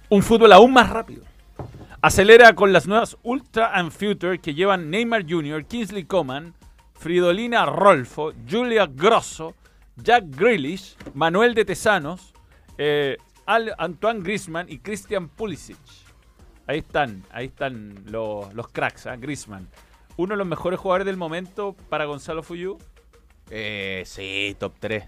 [0.09, 1.23] Un fútbol aún más rápido.
[2.01, 6.53] Acelera con las nuevas Ultra and Future que llevan Neymar Jr., Kingsley Coman,
[6.93, 9.53] Fridolina Rolfo, Julia Grosso,
[9.97, 12.33] Jack Grealish, Manuel de Tesanos,
[12.77, 13.17] eh,
[13.77, 15.77] Antoine Griezmann y Christian Pulisic.
[16.67, 19.15] Ahí están, ahí están los, los cracks, ¿ah?
[19.15, 19.67] Griezmann.
[20.17, 22.77] Uno de los mejores jugadores del momento para Gonzalo Fuyú.
[23.49, 25.03] Eh, sí, top 3.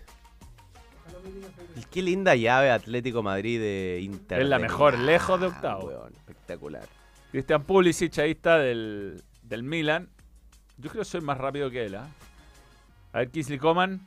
[1.78, 4.42] Y qué linda llave Atlético Madrid de Inter.
[4.42, 5.88] Es la mejor, lejos de octavo.
[5.88, 6.88] weón, espectacular.
[7.32, 10.10] Christian Pulisic ahí está del, del Milan.
[10.78, 12.08] Yo creo que soy más rápido que él, ¿ah?
[13.14, 14.06] A ver, Kingsley Coman.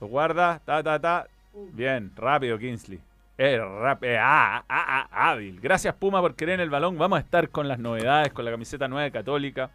[0.00, 1.28] Lo guarda, ta, ta, ta.
[1.72, 3.00] Bien, rápido Kingsley.
[3.36, 5.60] Es rápido, ah, ah, ah, hábil.
[5.60, 6.96] Gracias Puma por querer en el balón.
[6.98, 9.70] Vamos a estar con las novedades, con la camiseta nueva Católica.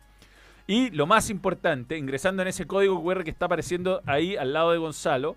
[0.68, 4.72] Y lo más importante, ingresando en ese código QR que está apareciendo ahí al lado
[4.72, 5.36] de Gonzalo,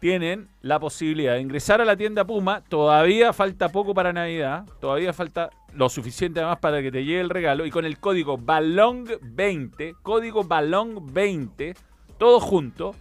[0.00, 2.62] tienen la posibilidad de ingresar a la tienda Puma.
[2.68, 4.64] Todavía falta poco para Navidad.
[4.80, 7.66] Todavía falta lo suficiente además para que te llegue el regalo.
[7.66, 11.76] Y con el código BALONG20, código BALONG20,
[12.18, 12.94] todo junto.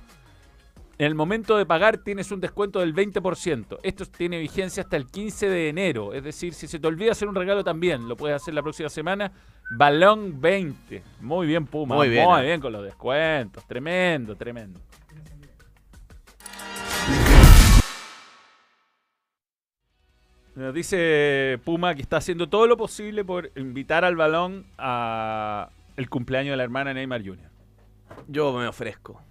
[0.97, 3.79] En el momento de pagar tienes un descuento del 20%.
[3.83, 6.13] Esto tiene vigencia hasta el 15 de enero.
[6.13, 8.87] Es decir, si se te olvida hacer un regalo también, lo puedes hacer la próxima
[8.87, 9.29] semana.
[9.77, 11.03] Balón 20.
[11.19, 11.95] Muy bien, Puma.
[11.95, 13.65] Muy bien, Muy bien con los descuentos.
[13.67, 14.79] Tremendo, tremendo.
[20.55, 25.67] Nos dice Puma que está haciendo todo lo posible por invitar al balón a
[25.97, 27.49] el cumpleaños de la hermana Neymar Jr.
[28.29, 29.21] Yo me ofrezco.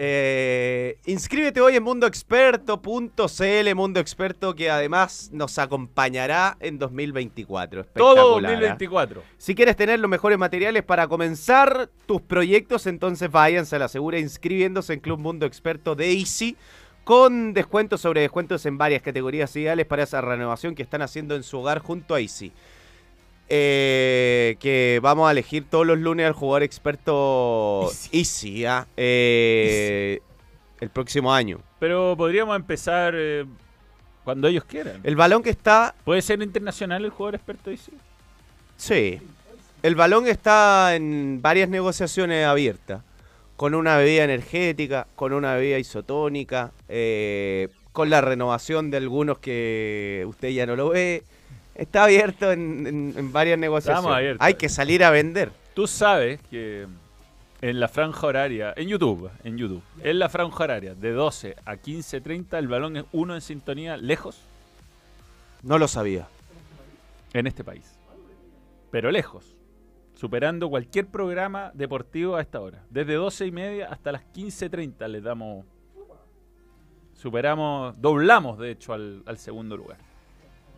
[0.00, 7.82] Eh, inscríbete hoy en mundoexperto.cl, Mundo Experto, que además nos acompañará en 2024.
[7.84, 8.54] Todo Espectacular, ¿ah?
[8.54, 9.22] 2024.
[9.38, 14.20] Si quieres tener los mejores materiales para comenzar tus proyectos, entonces váyanse a la segura
[14.20, 16.56] inscribiéndose en Club Mundo Experto de Easy
[17.02, 21.42] con descuentos sobre descuentos en varias categorías ideales para esa renovación que están haciendo en
[21.42, 22.52] su hogar junto a Easy.
[23.50, 28.18] Eh, que vamos a elegir todos los lunes al jugador experto Easy.
[28.18, 28.86] Easy, ¿ah?
[28.96, 30.20] Eh,
[30.80, 31.60] el próximo año.
[31.78, 33.46] Pero podríamos empezar eh,
[34.24, 35.00] cuando ellos quieran.
[35.02, 37.92] El balón que está ¿Puede ser internacional el jugador experto sí?
[38.76, 39.20] Sí.
[39.82, 43.02] El balón está en varias negociaciones abiertas.
[43.56, 50.24] Con una bebida energética, con una bebida isotónica, eh, con la renovación de algunos que
[50.28, 51.24] usted ya no lo ve.
[51.78, 54.12] Está abierto en, en- en varias negociaciones.
[54.14, 54.44] abiertos.
[54.46, 55.50] Hay que salir a vender.
[55.74, 56.86] Tú sabes que
[57.62, 61.76] en la franja horaria, en YouTube, en YouTube, en la franja horaria de 12 a
[61.76, 64.40] 15.30 el balón es uno en sintonía lejos
[65.62, 66.28] No lo sabía.
[67.32, 67.94] en este país.
[68.90, 69.54] Pero lejos.
[70.14, 72.82] Superando cualquier programa deportivo a esta hora.
[72.90, 75.64] Desde 12 y media hasta las 15.30 les damos...
[77.14, 79.98] Superamos, doblamos de hecho al, al segundo lugar.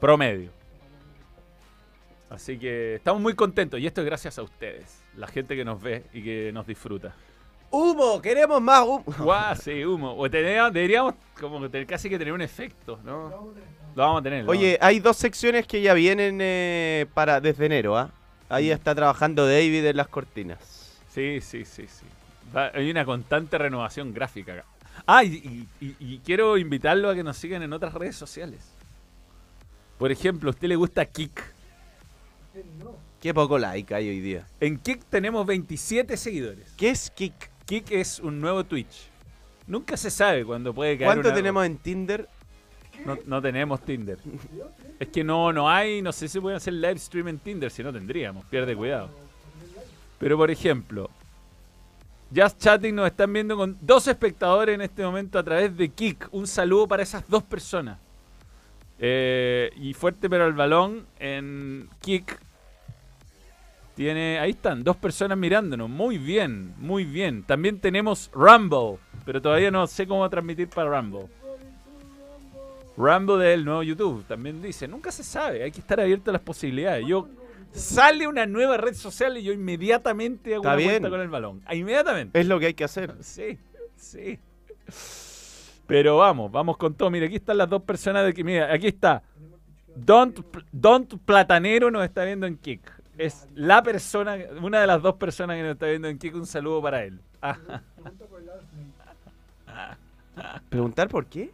[0.01, 0.51] Promedio.
[2.31, 5.83] Así que estamos muy contentos y esto es gracias a ustedes, la gente que nos
[5.83, 7.13] ve y que nos disfruta.
[7.73, 8.21] ¡Humo!
[8.23, 9.05] ¡Queremos más humo!
[9.19, 10.15] Guau, sí, humo.
[10.17, 13.53] O tener- deberíamos como que tener- casi que tener un efecto, ¿no?
[13.97, 14.45] Lo vamos a tener.
[14.45, 18.11] lo Oye, hay dos secciones que ya vienen eh, para desde enero, ¿ah?
[18.49, 20.99] Ahí está trabajando David en las cortinas.
[21.13, 22.05] Sí, sí, sí, sí.
[22.57, 24.65] Va- hay una constante renovación gráfica acá.
[25.07, 25.35] Ah, y,
[25.81, 28.61] y- y- y quiero invitarlo a que nos sigan en otras redes sociales.
[29.99, 31.41] Por ejemplo, ¿a usted le gusta Kik?
[33.21, 34.47] Qué poco like hay hoy día.
[34.61, 36.73] En Kik tenemos 27 seguidores.
[36.77, 37.35] ¿Qué es Kik?
[37.67, 39.09] Kik es un nuevo Twitch.
[39.67, 42.29] Nunca se sabe cuándo puede caer ¿Cuánto una- tenemos en Tinder?
[43.05, 44.19] No, no tenemos Tinder.
[44.99, 47.83] Es que no, no hay, no sé si pueden hacer live stream en Tinder, si
[47.83, 49.11] no tendríamos, pierde cuidado.
[50.19, 51.09] Pero por ejemplo,
[52.35, 56.29] Just Chatting nos están viendo con dos espectadores en este momento a través de Kik.
[56.33, 57.99] Un saludo para esas dos personas.
[59.03, 62.39] Eh, y fuerte pero al balón en Kik.
[63.97, 65.91] Tiene, ahí están, dos personas mirándonos.
[65.91, 67.43] Muy bien, muy bien.
[67.43, 71.27] También tenemos Rumble, pero todavía no sé cómo transmitir para Rumble.
[72.97, 76.43] Rambo del nuevo YouTube también dice, nunca se sabe, hay que estar abierto a las
[76.43, 77.07] posibilidades.
[77.07, 77.29] Yo
[77.73, 81.09] sale una nueva red social y yo inmediatamente hago Está una bien.
[81.09, 81.63] con el balón.
[81.71, 82.39] Inmediatamente.
[82.39, 83.15] Es lo que hay que hacer.
[83.21, 83.59] Sí,
[83.97, 84.39] sí.
[85.91, 87.11] Pero vamos, vamos con todo.
[87.11, 89.25] Mira, aquí están las dos personas de que mira, aquí está.
[89.97, 90.39] Don't,
[90.71, 92.81] Don't Platanero nos está viendo en Kick.
[93.19, 96.37] Es la persona, una de las dos personas que nos está viendo en Kick.
[96.37, 97.19] Un saludo para él.
[100.69, 101.51] ¿Preguntar por qué?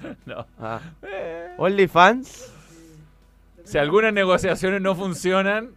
[0.24, 0.46] no.
[0.58, 0.80] Ah.
[1.02, 1.54] Eh.
[1.58, 2.54] OnlyFans.
[3.64, 5.72] Si algunas negociaciones no funcionan,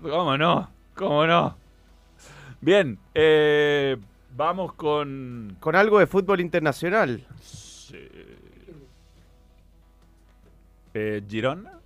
[0.00, 0.70] ¿cómo no?
[0.94, 1.54] ¿Cómo no?
[2.62, 3.98] Bien, eh,
[4.36, 5.56] vamos con...
[5.60, 7.26] Con algo de fútbol internacional.
[10.94, 11.80] Eh, Girona.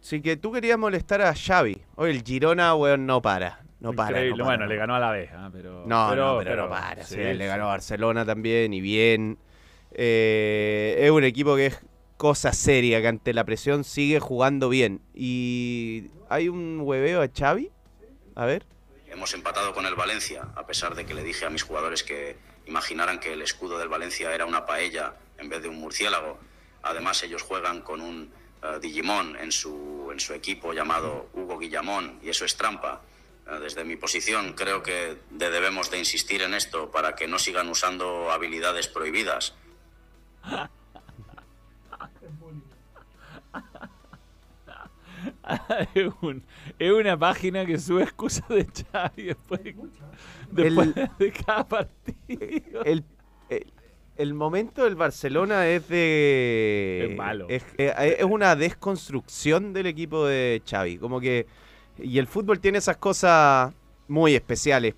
[0.00, 1.80] Sí que tú querías molestar a Xavi.
[1.96, 3.60] Oye, el Girona, weón, no para.
[3.80, 4.10] No para.
[4.10, 4.38] Increíble.
[4.38, 5.84] no para, bueno, no le ganó a la vez, ah, pero...
[5.86, 7.02] No, pero, no, pero, no para.
[7.04, 7.44] sí, sí, le sí.
[7.44, 9.38] ganó a Barcelona también y bien.
[9.92, 11.80] Eh, es un equipo que es
[12.16, 15.00] cosa seria, que ante la presión sigue jugando bien.
[15.14, 17.70] Y hay un hueveo a Xavi.
[18.34, 18.66] A ver.
[19.10, 22.36] Hemos empatado con el Valencia, a pesar de que le dije a mis jugadores que
[22.66, 26.38] imaginaran que el escudo del Valencia era una paella en vez de un murciélago.
[26.82, 28.32] Además, ellos juegan con un
[28.62, 33.02] eh, Digimon en su, en su equipo llamado Hugo Guillamón, y eso es trampa.
[33.48, 37.38] Eh, desde mi posición, creo que de- debemos de insistir en esto para que no
[37.38, 39.54] sigan usando habilidades prohibidas.
[45.94, 46.42] es, un-
[46.78, 49.60] es una página que sube excusas de Xavi después,
[50.50, 52.84] después de cada partido.
[52.84, 53.04] El,
[53.48, 53.72] el,
[54.16, 57.08] el momento del Barcelona es de.
[57.10, 57.46] Es malo.
[57.48, 60.98] Es, eh, es una desconstrucción del equipo de Xavi.
[60.98, 61.46] Como que.
[61.98, 63.72] Y el fútbol tiene esas cosas
[64.08, 64.94] muy especiales.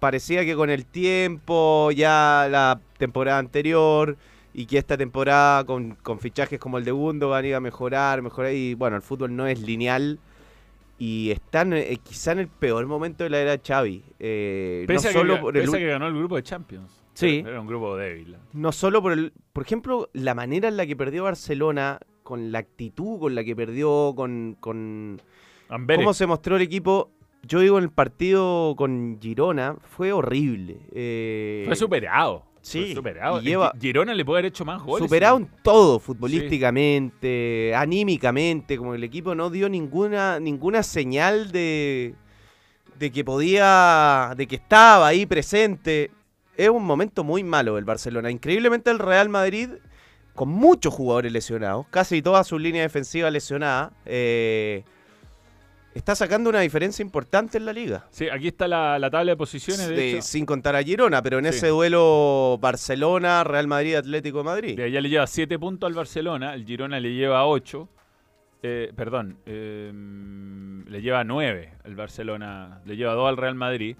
[0.00, 4.16] Parecía que con el tiempo, ya la temporada anterior,
[4.54, 8.52] y que esta temporada con, con fichajes como el de Gundogan iba a mejorar, mejorar.
[8.54, 10.18] Y bueno, el fútbol no es lineal.
[10.96, 14.02] Y están eh, quizá en el peor momento de la era Xavi.
[14.20, 17.02] Eh, Pese, no a, que, solo ga- por el que ganó el grupo de Champions.
[17.14, 17.42] Sí.
[17.46, 18.36] Era un grupo débil.
[18.52, 22.60] no solo por el, por ejemplo, la manera en la que perdió Barcelona, con la
[22.60, 25.20] actitud con la que perdió, con, con
[25.68, 26.02] Amberes.
[26.04, 27.10] cómo se mostró el equipo.
[27.42, 30.78] Yo digo en el partido con Girona fue horrible.
[30.92, 32.44] Eh, Fue superado.
[32.64, 33.40] Sí, superado.
[33.40, 35.04] y lleva- Girona le puede haber hecho más goles.
[35.06, 42.14] superado en todo, futbolísticamente, anímicamente, como el equipo no dio ninguna ninguna señal de
[42.98, 46.10] de que podía, de que estaba ahí presente.
[46.56, 48.30] Es un momento muy malo el Barcelona.
[48.30, 49.70] Increíblemente el Real Madrid,
[50.34, 54.84] con muchos jugadores lesionados, casi toda su línea defensiva lesionada, eh,
[55.94, 58.06] está sacando una diferencia importante en la liga.
[58.10, 59.88] Sí, aquí está la, la tabla de posiciones.
[59.88, 60.22] De, De- hecho.
[60.22, 61.50] sin contar a Girona, pero en Sí.
[61.50, 64.80] ese duelo Barcelona, Real Madrid, Atlético de Madrid.
[64.80, 67.88] Allá le lleva 7 puntos al Barcelona, el Girona le lleva 8.
[68.96, 69.92] perdón, eh,
[70.88, 73.96] le lleva 9 el Barcelona, le lleva 2 al Real Madrid.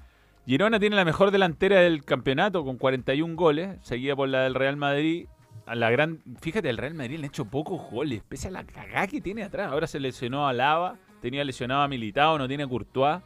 [0.47, 4.77] Girona tiene la mejor delantera del campeonato con 41 goles, seguida por la del Real
[4.77, 5.27] Madrid.
[5.67, 8.65] A la gran, fíjate, el Real Madrid le ha hecho pocos goles, pese a la
[8.65, 9.71] cagada que tiene atrás.
[9.71, 13.23] Ahora se lesionó a Lava, tenía lesionado a Militao, no tiene Courtois.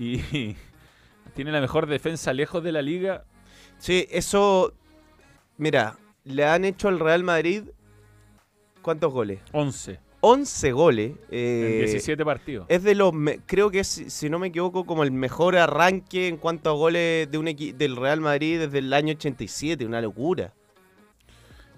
[0.00, 0.18] Y
[1.34, 3.24] tiene la mejor defensa lejos de la liga.
[3.78, 4.74] Sí, eso.
[5.56, 7.62] Mira, le han hecho al Real Madrid.
[8.82, 9.38] ¿Cuántos goles?
[9.52, 10.00] 11.
[10.22, 11.12] 11 goles.
[11.30, 12.66] eh, en 17 partidos.
[12.68, 13.12] Es de los,
[13.46, 17.30] creo que es, si no me equivoco, como el mejor arranque en cuanto a goles
[17.30, 20.52] de un del Real Madrid desde el año 87, una locura.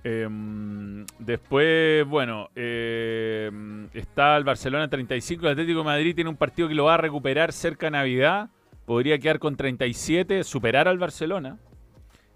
[0.09, 6.69] Em, después, bueno, em, está el Barcelona 35, el Atlético de Madrid tiene un partido
[6.69, 8.51] que lo va a recuperar cerca de Navidad,
[8.85, 11.59] podría quedar con 37, superar al Barcelona.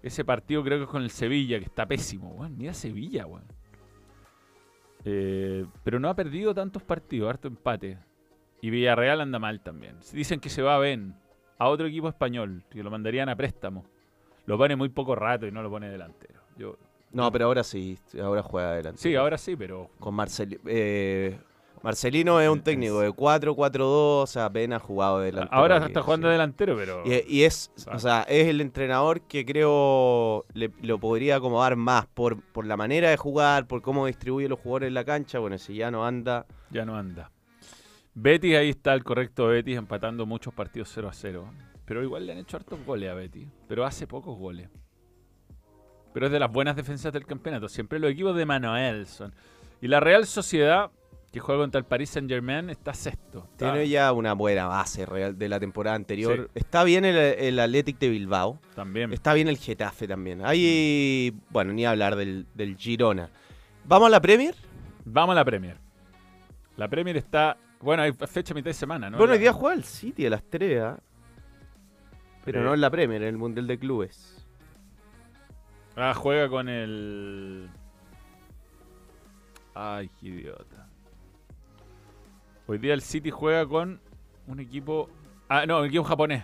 [0.03, 2.57] Ese partido creo que es con el Sevilla, que está pésimo, weón.
[2.57, 3.45] Mira Sevilla, weón.
[5.05, 7.99] Eh, pero no ha perdido tantos partidos, harto empate.
[8.61, 9.95] Y Villarreal anda mal también.
[10.11, 11.15] Dicen que se va a Ben,
[11.57, 13.85] a otro equipo español, que lo mandarían a préstamo.
[14.45, 16.41] Lo pone muy poco rato y no lo pone delantero.
[16.57, 16.77] Yo,
[17.13, 19.01] No, pero ahora sí, ahora juega adelante.
[19.01, 21.37] Sí, ahora sí, pero Con Marcel, eh,
[21.83, 23.81] Marcelino es un técnico de 4-4-2,
[24.23, 25.57] o sea, apenas jugado delantero.
[25.59, 26.31] ahora aquí, está jugando sí.
[26.33, 27.95] delantero, pero Y, y es, Ah.
[27.95, 32.77] o sea, es el entrenador que creo le, lo podría acomodar más por, por la
[32.77, 35.39] manera de jugar, por cómo distribuye los jugadores en la cancha.
[35.39, 37.31] Bueno, si ya no anda, ya no anda.
[38.13, 41.45] Betis, ahí está el correcto Betis, empatando muchos partidos 0 a 0.
[41.85, 44.69] Pero igual le han hecho hartos goles a Betis, pero hace pocos goles.
[46.13, 47.69] Pero es de las buenas defensas del campeonato.
[47.69, 49.33] Siempre los equipos de Manuel son.
[49.81, 50.91] Y la Real Sociedad,
[51.31, 53.47] que juega contra el Paris Saint Germain, está sexto.
[53.51, 56.49] Está- tiene ya una buena base real de la temporada anterior.
[56.53, 59.13] Está bien el, el Athletic de Bilbao, También.
[59.13, 60.45] está bien el Getafe también.
[60.45, 63.29] Hay, bueno, ni hablar del, del Girona.
[63.85, 64.53] ¿Vamos a la Premier?
[65.05, 65.77] Vamos a la Premier.
[66.77, 67.57] La Premier está.
[67.79, 69.17] Bueno, hay fecha mitad de semana, ¿no?
[69.17, 70.99] bueno, hoy día juega el City a las 3, ¿ah?
[72.45, 74.40] pero no en la Premier, en el Mundial de Clubes.
[76.03, 77.69] Ah, juega con el.
[79.75, 80.87] Ay, qué idiota.
[82.65, 83.99] Hoy día el City juega con
[84.47, 85.09] un equipo.
[85.47, 86.43] Ah, no, un equipo japonés.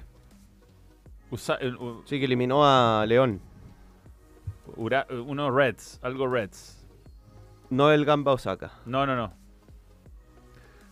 [1.32, 3.42] Usa- el- u- Sí, que eliminó a León.
[4.76, 6.86] Ura- uno Reds, algo Reds.
[7.72, 8.74] No el Gamba Osaka.
[8.86, 9.34] No, no, no.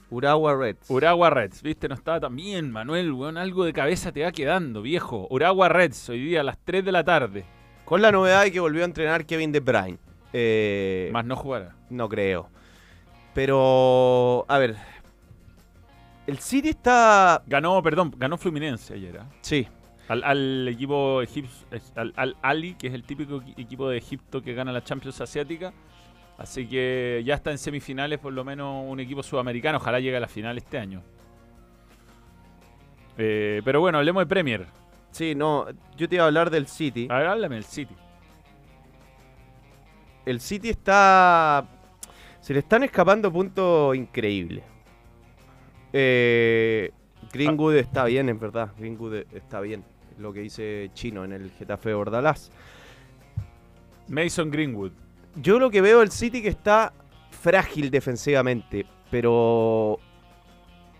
[0.09, 0.89] Urawa Reds.
[0.89, 3.37] Urawa Reds, viste, no estaba tan bien, Manuel, weón.
[3.37, 5.27] Algo de cabeza te va quedando, viejo.
[5.29, 7.45] Urawa Reds, hoy día a las 3 de la tarde.
[7.85, 9.97] Con la novedad de que volvió a entrenar Kevin De Bruyne.
[10.33, 11.75] Eh, Más no jugará.
[11.89, 12.49] No creo.
[13.33, 14.75] Pero, a ver.
[16.27, 17.43] El City está...
[17.45, 19.27] Ganó, perdón, ganó Fluminense ayer, ¿ah?
[19.41, 19.67] Sí.
[20.07, 24.41] Al, al equipo egipcio, al, al Ali, que es el típico equi- equipo de Egipto
[24.41, 25.73] que gana la Champions Asiática.
[26.37, 29.77] Así que ya está en semifinales, por lo menos un equipo sudamericano.
[29.77, 31.01] Ojalá llegue a la final este año.
[33.17, 34.65] Eh, pero bueno, hablemos de Premier.
[35.15, 35.65] Sí, no.
[35.95, 37.07] Yo te iba a hablar del City.
[37.09, 37.95] A ver, háblame del City.
[40.25, 41.65] El City está...
[42.41, 44.65] Se le están escapando puntos increíbles.
[45.93, 46.91] Eh,
[47.31, 48.73] Greenwood está bien, en verdad.
[48.77, 49.85] Greenwood está bien.
[50.17, 52.51] Lo que dice Chino en el Getafe de Bordalás.
[54.09, 54.91] Mason Greenwood.
[55.37, 56.91] Yo lo que veo del City que está
[57.31, 59.97] frágil defensivamente, pero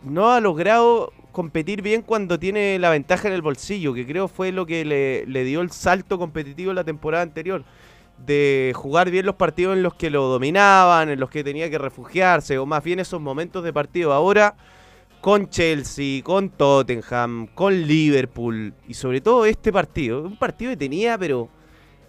[0.04, 4.54] no ha logrado competir bien cuando tiene la ventaja en el bolsillo, que creo fue
[4.54, 7.66] lo que le, le dio el salto competitivo la temporada anterior.
[8.26, 11.78] De jugar bien los partidos en los que lo dominaban, en los que tenía que
[11.78, 14.14] refugiarse, o más bien esos momentos de partido.
[14.14, 14.56] Ahora,
[15.20, 21.18] con Chelsea, con Tottenham, con Liverpool, y sobre todo este partido, un partido que tenía,
[21.18, 21.50] pero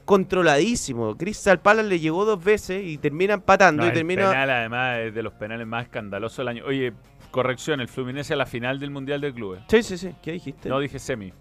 [0.07, 1.17] controladísimo.
[1.19, 4.31] Crystal Palace le llegó dos veces y termina empatando No, y el termina.
[4.31, 6.65] penal, además, es de los penales más escandalosos del año.
[6.65, 6.95] Oye,
[7.31, 9.61] corrección, el Fluminense a la final del Mundial de Clubes.
[9.69, 10.11] Sí, sí, sí.
[10.23, 10.71] ¿Qué dijiste?
[10.71, 11.33] No dije semi.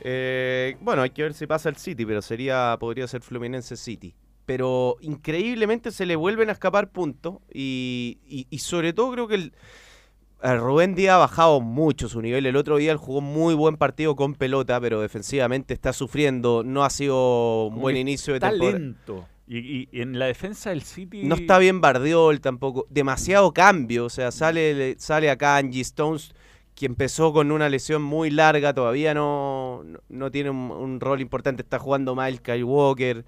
[0.00, 4.14] Eh, bueno, hay que ver si pasa el City, pero sería podría ser Fluminense City.
[4.46, 9.34] Pero increíblemente se le vuelven a escapar puntos y, y- y sobre todo creo que
[9.34, 9.52] el,
[10.42, 12.46] Rubén Díaz ha bajado mucho su nivel.
[12.46, 16.62] El otro día él jugó muy buen partido con pelota, pero defensivamente está sufriendo.
[16.64, 18.78] No ha sido un buen inicio de Está temporada.
[18.78, 19.26] lento.
[19.50, 21.24] Y, en la defensa del City.
[21.24, 22.86] No está bien Bardiol tampoco.
[22.90, 24.04] Demasiado cambio.
[24.04, 26.34] O sea, sale, sale acá Angie Stones,
[26.74, 28.74] que empezó con una lesión muy larga.
[28.74, 31.62] Todavía no, no, no tiene un, un rol importante.
[31.62, 33.24] Está jugando Miles Kyle Walker.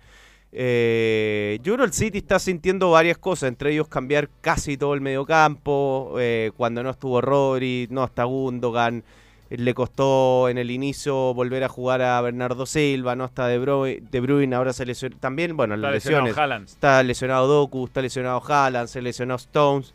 [0.53, 3.49] Eh, yo creo que el City está sintiendo varias cosas.
[3.49, 6.17] Entre ellos cambiar casi todo el mediocampo.
[6.19, 9.05] Eh, cuando no estuvo Rodri, no está Gundogan.
[9.51, 14.01] Le costó en el inicio volver a jugar a Bernardo Silva, no está De Bruyne,
[14.09, 15.17] de Bruyne ahora se lesionó.
[15.19, 16.71] También, bueno, Está las lesionado lesiones.
[16.71, 19.93] Está lesionado Doku, está lesionado Haaland, se lesionó Stones.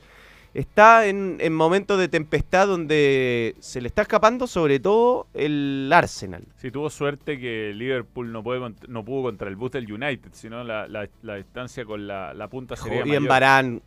[0.56, 6.44] Está en, en momentos de tempestad donde se le está escapando sobre todo el Arsenal.
[6.56, 10.64] Sí, tuvo suerte que Liverpool no, puede no pudo contra el bus del United, sino
[10.64, 13.30] la, la- la distancia con la, la punta sería Jugó bien mayor.
[13.30, 13.82] Barán,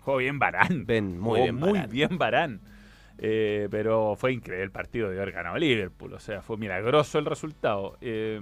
[0.00, 0.84] Jugó bien Barán.
[1.18, 2.60] muy bien muy bien Barán.
[3.18, 6.12] Eh, pero fue increíble el partido de haber ganado Liverpool.
[6.14, 7.96] O sea, fue milagroso el resultado.
[8.00, 8.40] Eh,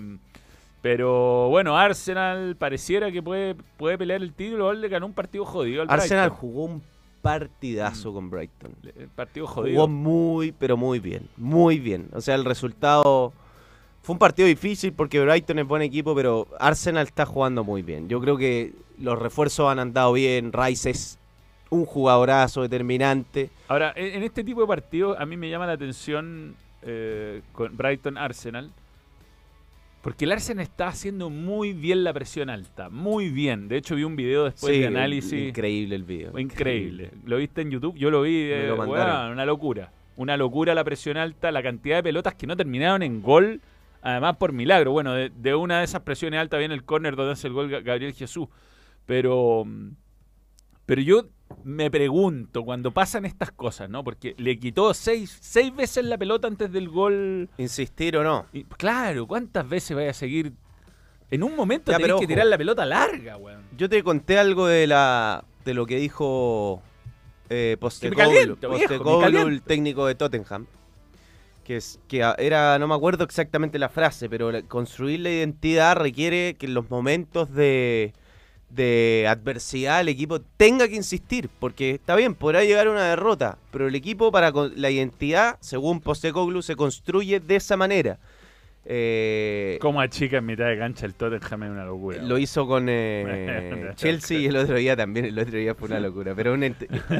[0.80, 4.72] Pero bueno, Arsenal pareciera que puede, puede pelear el título.
[4.72, 6.38] Le ganó un partido jodido al Arsenal Brighton.
[6.38, 6.82] jugó un
[7.22, 8.74] partidazo con Brighton.
[8.96, 9.88] El partido Jugó jodido.
[9.88, 11.28] muy, pero muy bien.
[11.36, 12.08] Muy bien.
[12.12, 13.32] O sea, el resultado
[14.02, 18.08] fue un partido difícil porque Brighton es buen equipo, pero Arsenal está jugando muy bien.
[18.08, 20.52] Yo creo que los refuerzos han andado bien.
[20.52, 21.18] Rice es
[21.70, 23.50] un jugadorazo determinante.
[23.68, 27.76] Ahora, en, en este tipo de partidos a mí me llama la atención eh, con
[27.76, 28.70] Brighton Arsenal.
[30.08, 32.88] Porque el Arsenal está haciendo muy bien la presión alta.
[32.88, 33.68] Muy bien.
[33.68, 35.48] De hecho, vi un video después Sí, de análisis.
[35.48, 36.38] Increíble el video.
[36.38, 37.10] Increíble.
[37.26, 37.94] ¿Lo viste en YouTube?
[37.96, 38.34] Yo lo vi.
[38.50, 39.92] Eh, lo una locura.
[40.16, 43.60] Una locura la presión alta, la cantidad de pelotas que no terminaron en gol.
[44.00, 44.92] Además, por milagro.
[44.92, 47.70] Bueno, de, de una de esas presiones altas viene el córner donde hace el gol
[47.70, 48.48] Ga- Gabriel Jesús.
[49.04, 49.90] Pero, mm,
[50.88, 51.26] pero yo
[51.64, 54.02] me pregunto cuando pasan estas cosas, ¿no?
[54.02, 57.50] Porque le quitó seis, seis veces la pelota antes del gol.
[57.58, 58.46] Insistir o no.
[58.54, 60.54] Y, claro, ¿cuántas veces vaya a seguir?
[61.30, 62.28] En un momento Ya, tenés pero que ojo.
[62.28, 63.64] tirar la pelota larga, weón.
[63.76, 66.82] Yo te conté algo de la de lo que dijo
[67.50, 70.64] eh, Postecoglou, el técnico de Tottenham.
[71.64, 76.56] Que, es, que era, no me acuerdo exactamente la frase, pero construir la identidad requiere
[76.58, 78.14] que en los momentos de,
[78.70, 81.48] de adversidad el equipo tenga que insistir.
[81.58, 86.62] Porque está bien, podrá llegar una derrota, pero el equipo para la identidad, según Postecoglou,
[86.62, 88.18] se construye de esa manera.
[88.90, 92.22] Eh, Como a chica en mitad de cancha el Tottenham es una locura.
[92.22, 95.26] lo hizo con eh, Chelsea y el otro día también.
[95.26, 96.34] El otro día fue una locura.
[96.34, 96.74] Pero un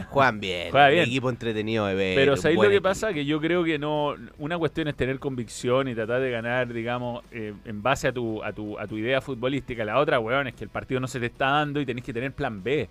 [0.08, 0.70] juegan bien.
[0.70, 2.14] Juega un equipo entretenido de ver.
[2.16, 2.84] Pero ¿sabéis lo que equipo.
[2.84, 3.12] pasa?
[3.12, 4.14] Que yo creo que no.
[4.38, 8.42] Una cuestión es tener convicción y tratar de ganar, digamos, eh, en base a tu,
[8.42, 9.84] a, tu, a tu idea futbolística.
[9.84, 12.14] La otra, weón, es que el partido no se te está dando y tenés que
[12.14, 12.88] tener plan B.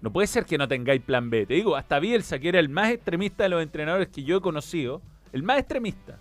[0.00, 1.44] No puede ser que no tengáis plan B.
[1.44, 4.40] Te digo, hasta Bielsa, que era el más extremista de los entrenadores que yo he
[4.40, 5.02] conocido,
[5.32, 6.18] el más extremista,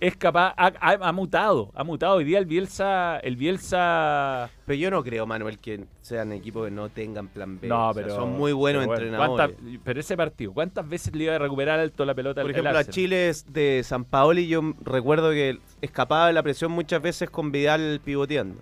[0.00, 2.16] es capaz, ha, ha- ha mutado, ha mutado.
[2.16, 6.70] Hoy día el Bielsa, el Bielsa Pero yo no creo, Manuel, que sean equipos que
[6.70, 7.68] no tengan plan B.
[7.68, 8.14] No, O sea, pero.
[8.16, 9.56] son muy buenos pero bueno, entrenadores.
[9.56, 12.76] ¿cuántas- pero ese partido, ¿cuántas veces le iba a recuperar alto la pelota Por ejemplo,
[12.78, 12.84] a?
[12.84, 17.50] Chile es de San Paoli yo recuerdo que escapaba de la presión muchas veces con
[17.52, 18.60] Vidal pivoteando.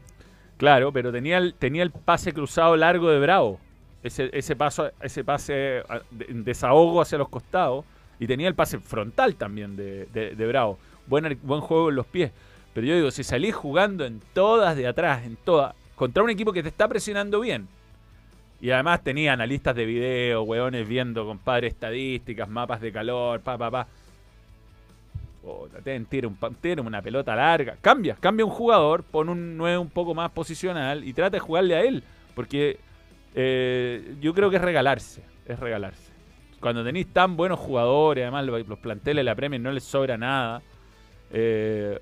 [0.58, 3.58] Claro, pero tenía el, tenía el pase cruzado largo de Bravo.
[4.04, 7.84] Ese, ese paso, ese pase a- de- en desahogo hacia los costados.
[8.20, 10.78] Y tenía el pase frontal también de, de- de Bravo.
[11.06, 12.32] Buen, buen juego en los pies.
[12.74, 16.52] Pero yo digo, si salís jugando en todas de atrás, en todas, contra un equipo
[16.52, 17.68] que te está presionando bien.
[18.60, 23.70] Y además tenía analistas de video, weones viendo, compadre, estadísticas, mapas de calor, pa, pa,
[23.70, 23.86] pa.
[25.42, 27.76] Puta, ten, tira, un, tira una pelota larga.
[27.80, 31.74] Cambia, cambia un jugador, pon un 9 un poco más posicional y trata de jugarle
[31.74, 32.04] a él.
[32.36, 32.78] Porque
[33.34, 35.22] eh, yo creo que es regalarse.
[35.46, 36.12] Es regalarse.
[36.60, 40.16] Cuando tenéis tan buenos jugadores, además lo- los planteles de la Premier no les sobra
[40.16, 40.62] nada.
[41.32, 41.98] Eh,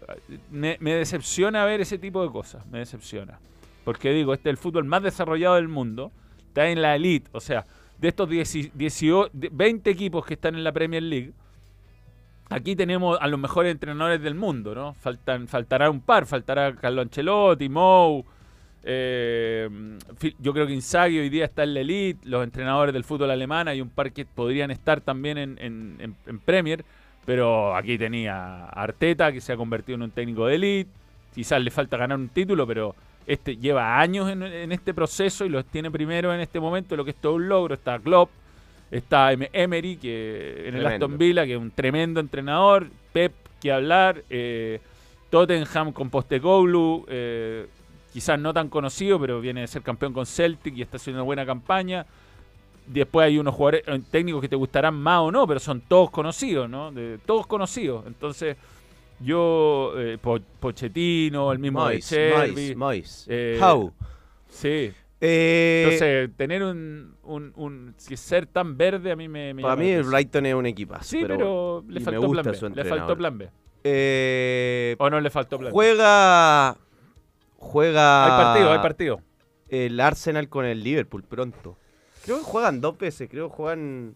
[0.50, 2.66] me, decepciona ver ese tipo de cosas.
[2.66, 3.38] Me decepciona.
[3.84, 6.10] Porque digo, este es el fútbol más desarrollado del mundo.
[6.48, 7.30] Está en la elite.
[7.32, 7.64] O sea,
[7.98, 11.32] de estos 10 18 de- 20 equipos que están en la Premier League,
[12.48, 14.94] aquí tenemos a los mejores entrenadores del mundo, ¿no?
[14.94, 18.24] Faltan, faltará un par, faltará Carlo Ancelotti, Mou.
[18.82, 19.68] eh,
[20.38, 23.68] yo creo que Inzaghi hoy día está en la elite, los entrenadores del fútbol alemán,
[23.68, 26.82] hay un par que podrían estar también en Premier,
[27.24, 30.90] pero aquí tenía a Arteta, que se ha convertido en un técnico de elite,
[31.34, 32.94] quizás le falta ganar un título, pero
[33.26, 37.04] este lleva años en, en este proceso y los tiene primero en este momento, lo
[37.04, 38.30] que es todo un logro, está Klopp,
[38.90, 41.06] está Em- Emery, que en el Tremendo.
[41.06, 44.80] Aston Villa, que es un tremendo entrenador, Pep, que hablar, eh,
[45.28, 47.66] Tottenham con Postecoglou, eh,
[48.12, 51.26] quizás no tan conocido, pero viene de ser campeón con Celtic y está haciendo una
[51.26, 52.06] buena campaña.
[52.86, 56.10] Después hay unos jugadores eh, técnicos que te gustarán más o no, pero son todos
[56.10, 56.90] conocidos, ¿no?
[56.90, 58.04] De, todos conocidos.
[58.06, 58.56] Entonces,
[59.20, 63.26] yo, eh, Po- Pochettino, el mismo Mois, de Chervi, Mois, Mois.
[63.28, 63.92] eh, How.
[64.48, 64.92] Sí.
[65.22, 69.90] Eh, Entonces, tener un, un, un- ser tan verde a mí me, me para mí
[69.90, 70.04] el.
[70.04, 71.04] Brighton es un equipazo.
[71.04, 72.70] Sí, pero, le faltó plan B.
[72.74, 73.48] Le faltó plan B.
[73.84, 75.74] Eh, ¿O no le faltó plan B?
[75.74, 76.76] juega.
[77.56, 78.24] Juega.
[78.24, 79.20] Hay partido, hay partido.
[79.68, 81.76] El Arsenal con el Liverpool pronto.
[82.30, 83.28] Creo que juegan dos veces.
[83.28, 84.14] Creo que juegan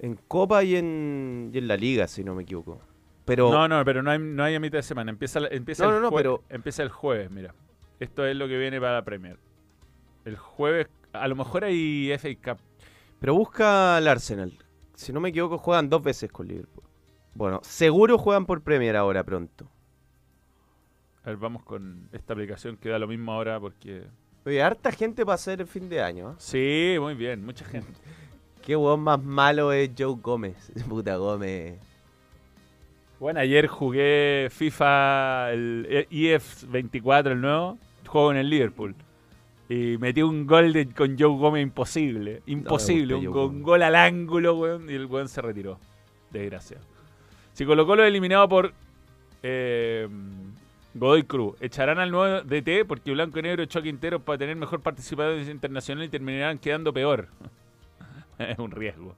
[0.00, 2.80] en Copa y en, y en la Liga, si no me equivoco.
[3.24, 3.50] Pero.
[3.50, 5.10] No, no, pero no hay, no hay a mitad de semana.
[5.10, 7.54] Empieza, empieza, No, el no, no, pero- empieza el jueves, mira.
[8.00, 9.38] Esto es lo que viene para la Premier.
[10.24, 12.60] El jueves, a lo mejor hay FA Cup.
[13.20, 14.52] Pero busca el Arsenal.
[14.94, 16.84] Si no me equivoco, juegan dos veces con Liverpool.
[17.34, 19.70] Bueno, seguro juegan por Premier ahora pronto.
[21.22, 24.06] A ver, vamos con esta aplicación que da lo mismo ahora porque...
[24.46, 26.30] Oye, harta gente para hacer el fin de año.
[26.30, 26.34] ¿eh?
[26.38, 27.90] Sí, muy bien, mucha gente.
[28.64, 30.72] Qué hueón más malo es Joe Gómez.
[30.88, 31.80] Puta Gómez.
[33.18, 37.78] Bueno, ayer jugué FIFA, el EF24, el nuevo.
[38.06, 38.94] Juego en el Liverpool.
[39.68, 42.42] Y metí un gol de- con Joe Gómez imposible.
[42.46, 43.14] Imposible.
[43.16, 44.88] un, Joe gol al ángulo, weón.
[44.88, 45.80] Y el weón se retiró.
[46.30, 46.84] Desgraciado.
[47.52, 48.72] Si Colo Colo eliminado por
[49.42, 50.06] eh,
[50.98, 54.56] Godoy Cruz, echarán al nuevo DT porque Blanco y Negro echó a Quintero para tener
[54.56, 57.28] mejor participación internacional y terminarán quedando peor.
[58.38, 59.14] es un riesgo.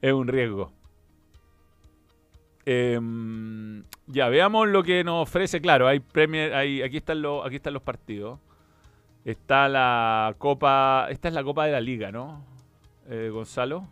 [0.00, 0.72] Es un riesgo.
[2.64, 5.60] Em, ya, veamos lo que nos ofrece.
[5.60, 8.38] Claro, hay Premier, hay, aquí, están los, aquí están los partidos.
[9.24, 11.08] Está la Copa.
[11.10, 12.42] Esta es la Copa de la Liga, ¿no?
[13.10, 13.86] Eh, Gonzalo.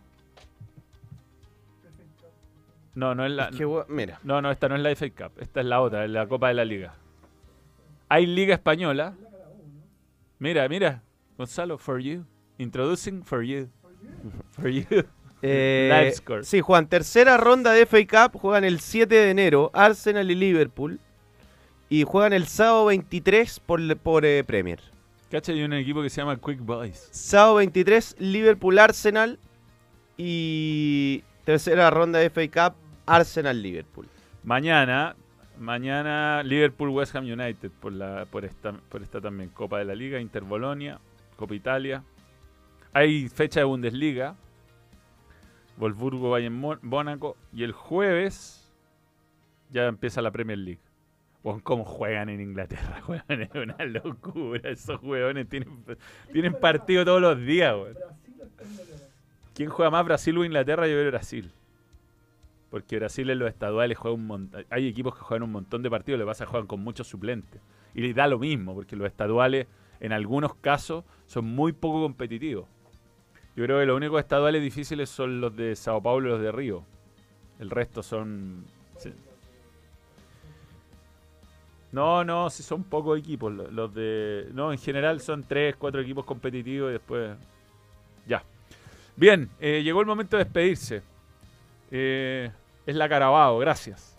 [2.97, 3.49] No, no es la.
[3.49, 5.39] Es que, we- mira, No, no, esta no es la FA Cup.
[5.39, 6.95] Esta es la otra, es la Copa de la Liga.
[8.09, 9.13] Hay Liga Española.
[10.39, 11.03] Mira, mira.
[11.37, 12.25] Gonzalo, for you.
[12.57, 13.69] Introducing for you.
[14.53, 14.83] For you.
[15.43, 16.43] eh, Live score.
[16.43, 20.99] sí, Juan, tercera ronda de FA Cup, juegan el 7 de enero, Arsenal y Liverpool.
[21.89, 24.79] Y juegan el sábado 23 por, por eh, Premier.
[25.29, 27.09] Cacha, hay un equipo que se llama Quick Boys.
[27.11, 29.37] Sábado 23, Liverpool Arsenal.
[30.17, 32.77] Y tercera ronda de FA Cup,
[33.07, 34.07] Arsenal Liverpool.
[34.43, 35.15] Mañana,
[35.59, 39.95] mañana Liverpool West Ham United por la por esta por esta también Copa de la
[39.95, 40.99] Liga, Inter Bolonia,
[41.35, 42.03] Copa Italia.
[42.93, 44.35] Hay fecha de Bundesliga.
[45.77, 48.67] Wolfsburgo Bayern Mónaco y el jueves
[49.69, 50.81] ya empieza la Premier League.
[51.63, 53.01] ¿Cómo juegan en Inglaterra?
[53.07, 54.69] Weón, es una locura.
[54.69, 55.85] Esos huevones tienen,
[56.33, 57.73] tienen partido todos los días.
[57.73, 57.95] weón.
[59.53, 60.87] ¿Quién juega más, Brasil o Inglaterra?
[60.87, 61.51] Yo creo Brasil.
[62.69, 64.65] Porque Brasil en los estaduales juega un montón.
[64.69, 67.61] Hay equipos que juegan un montón de partidos, le pasa que juegan con muchos suplentes.
[67.93, 69.67] Y les da lo mismo, porque los estaduales,
[70.01, 72.67] en algunos casos, son muy poco competitivos.
[73.55, 76.51] Yo creo que los únicos estaduales difíciles son los de Sao Paulo y los de
[76.51, 76.83] Río.
[77.59, 78.65] El resto son.
[78.97, 79.11] sí.
[81.91, 83.51] No, no, si son pocos equipos.
[83.51, 84.49] lo- Los de.
[84.53, 87.35] No, en general son tres, cuatro equipos competitivos y después.
[88.27, 88.43] Ya.
[89.15, 91.01] Bien, eh, llegó el momento de despedirse.
[91.91, 92.51] Eh,
[92.85, 94.15] es la Carabao, gracias.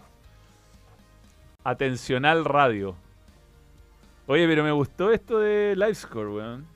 [1.64, 2.96] Atencional Radio.
[4.26, 6.66] Oye, pero me gustó esto de Livescore, weón.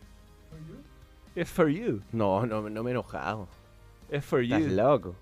[1.34, 2.00] Es for you.
[2.12, 3.48] No, no, no me he enojado.
[4.10, 4.68] Es for Estás you.
[4.68, 5.14] loco.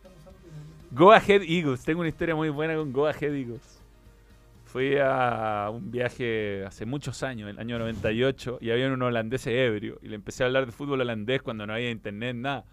[0.92, 1.84] Go Ahead Eagles.
[1.84, 3.80] Tengo una historia muy buena con Go Ahead Eagles.
[4.64, 9.98] Fui a un viaje hace muchos años, el año 98, y había un holandés ebrio.
[10.02, 12.64] Y le empecé a hablar de fútbol holandés cuando no había internet, nada.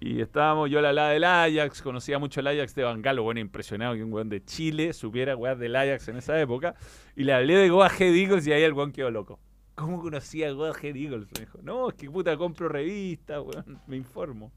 [0.00, 3.94] Y estábamos, yo le hablaba del Ajax, conocía mucho el Ajax de Bangalo, bueno, impresionado
[3.94, 6.74] que un weón de Chile supiera weón del Ajax en esa época.
[7.16, 9.40] Y le hablé de Go Ahead Eagles y ahí el weón quedó loco.
[9.74, 11.26] ¿Cómo conocía a Go Ahead Eagles?
[11.34, 14.52] Me dijo, no, es que puta compro revistas, weón, me informo.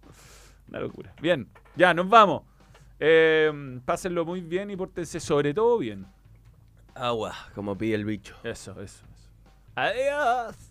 [0.69, 1.13] Una locura.
[1.21, 2.43] Bien, ya, nos vamos.
[2.99, 6.05] Eh, pásenlo muy bien y pórtense sobre todo bien.
[6.93, 8.35] Agua, como pide el bicho.
[8.43, 9.29] Eso, eso, eso.
[9.75, 10.70] Adiós.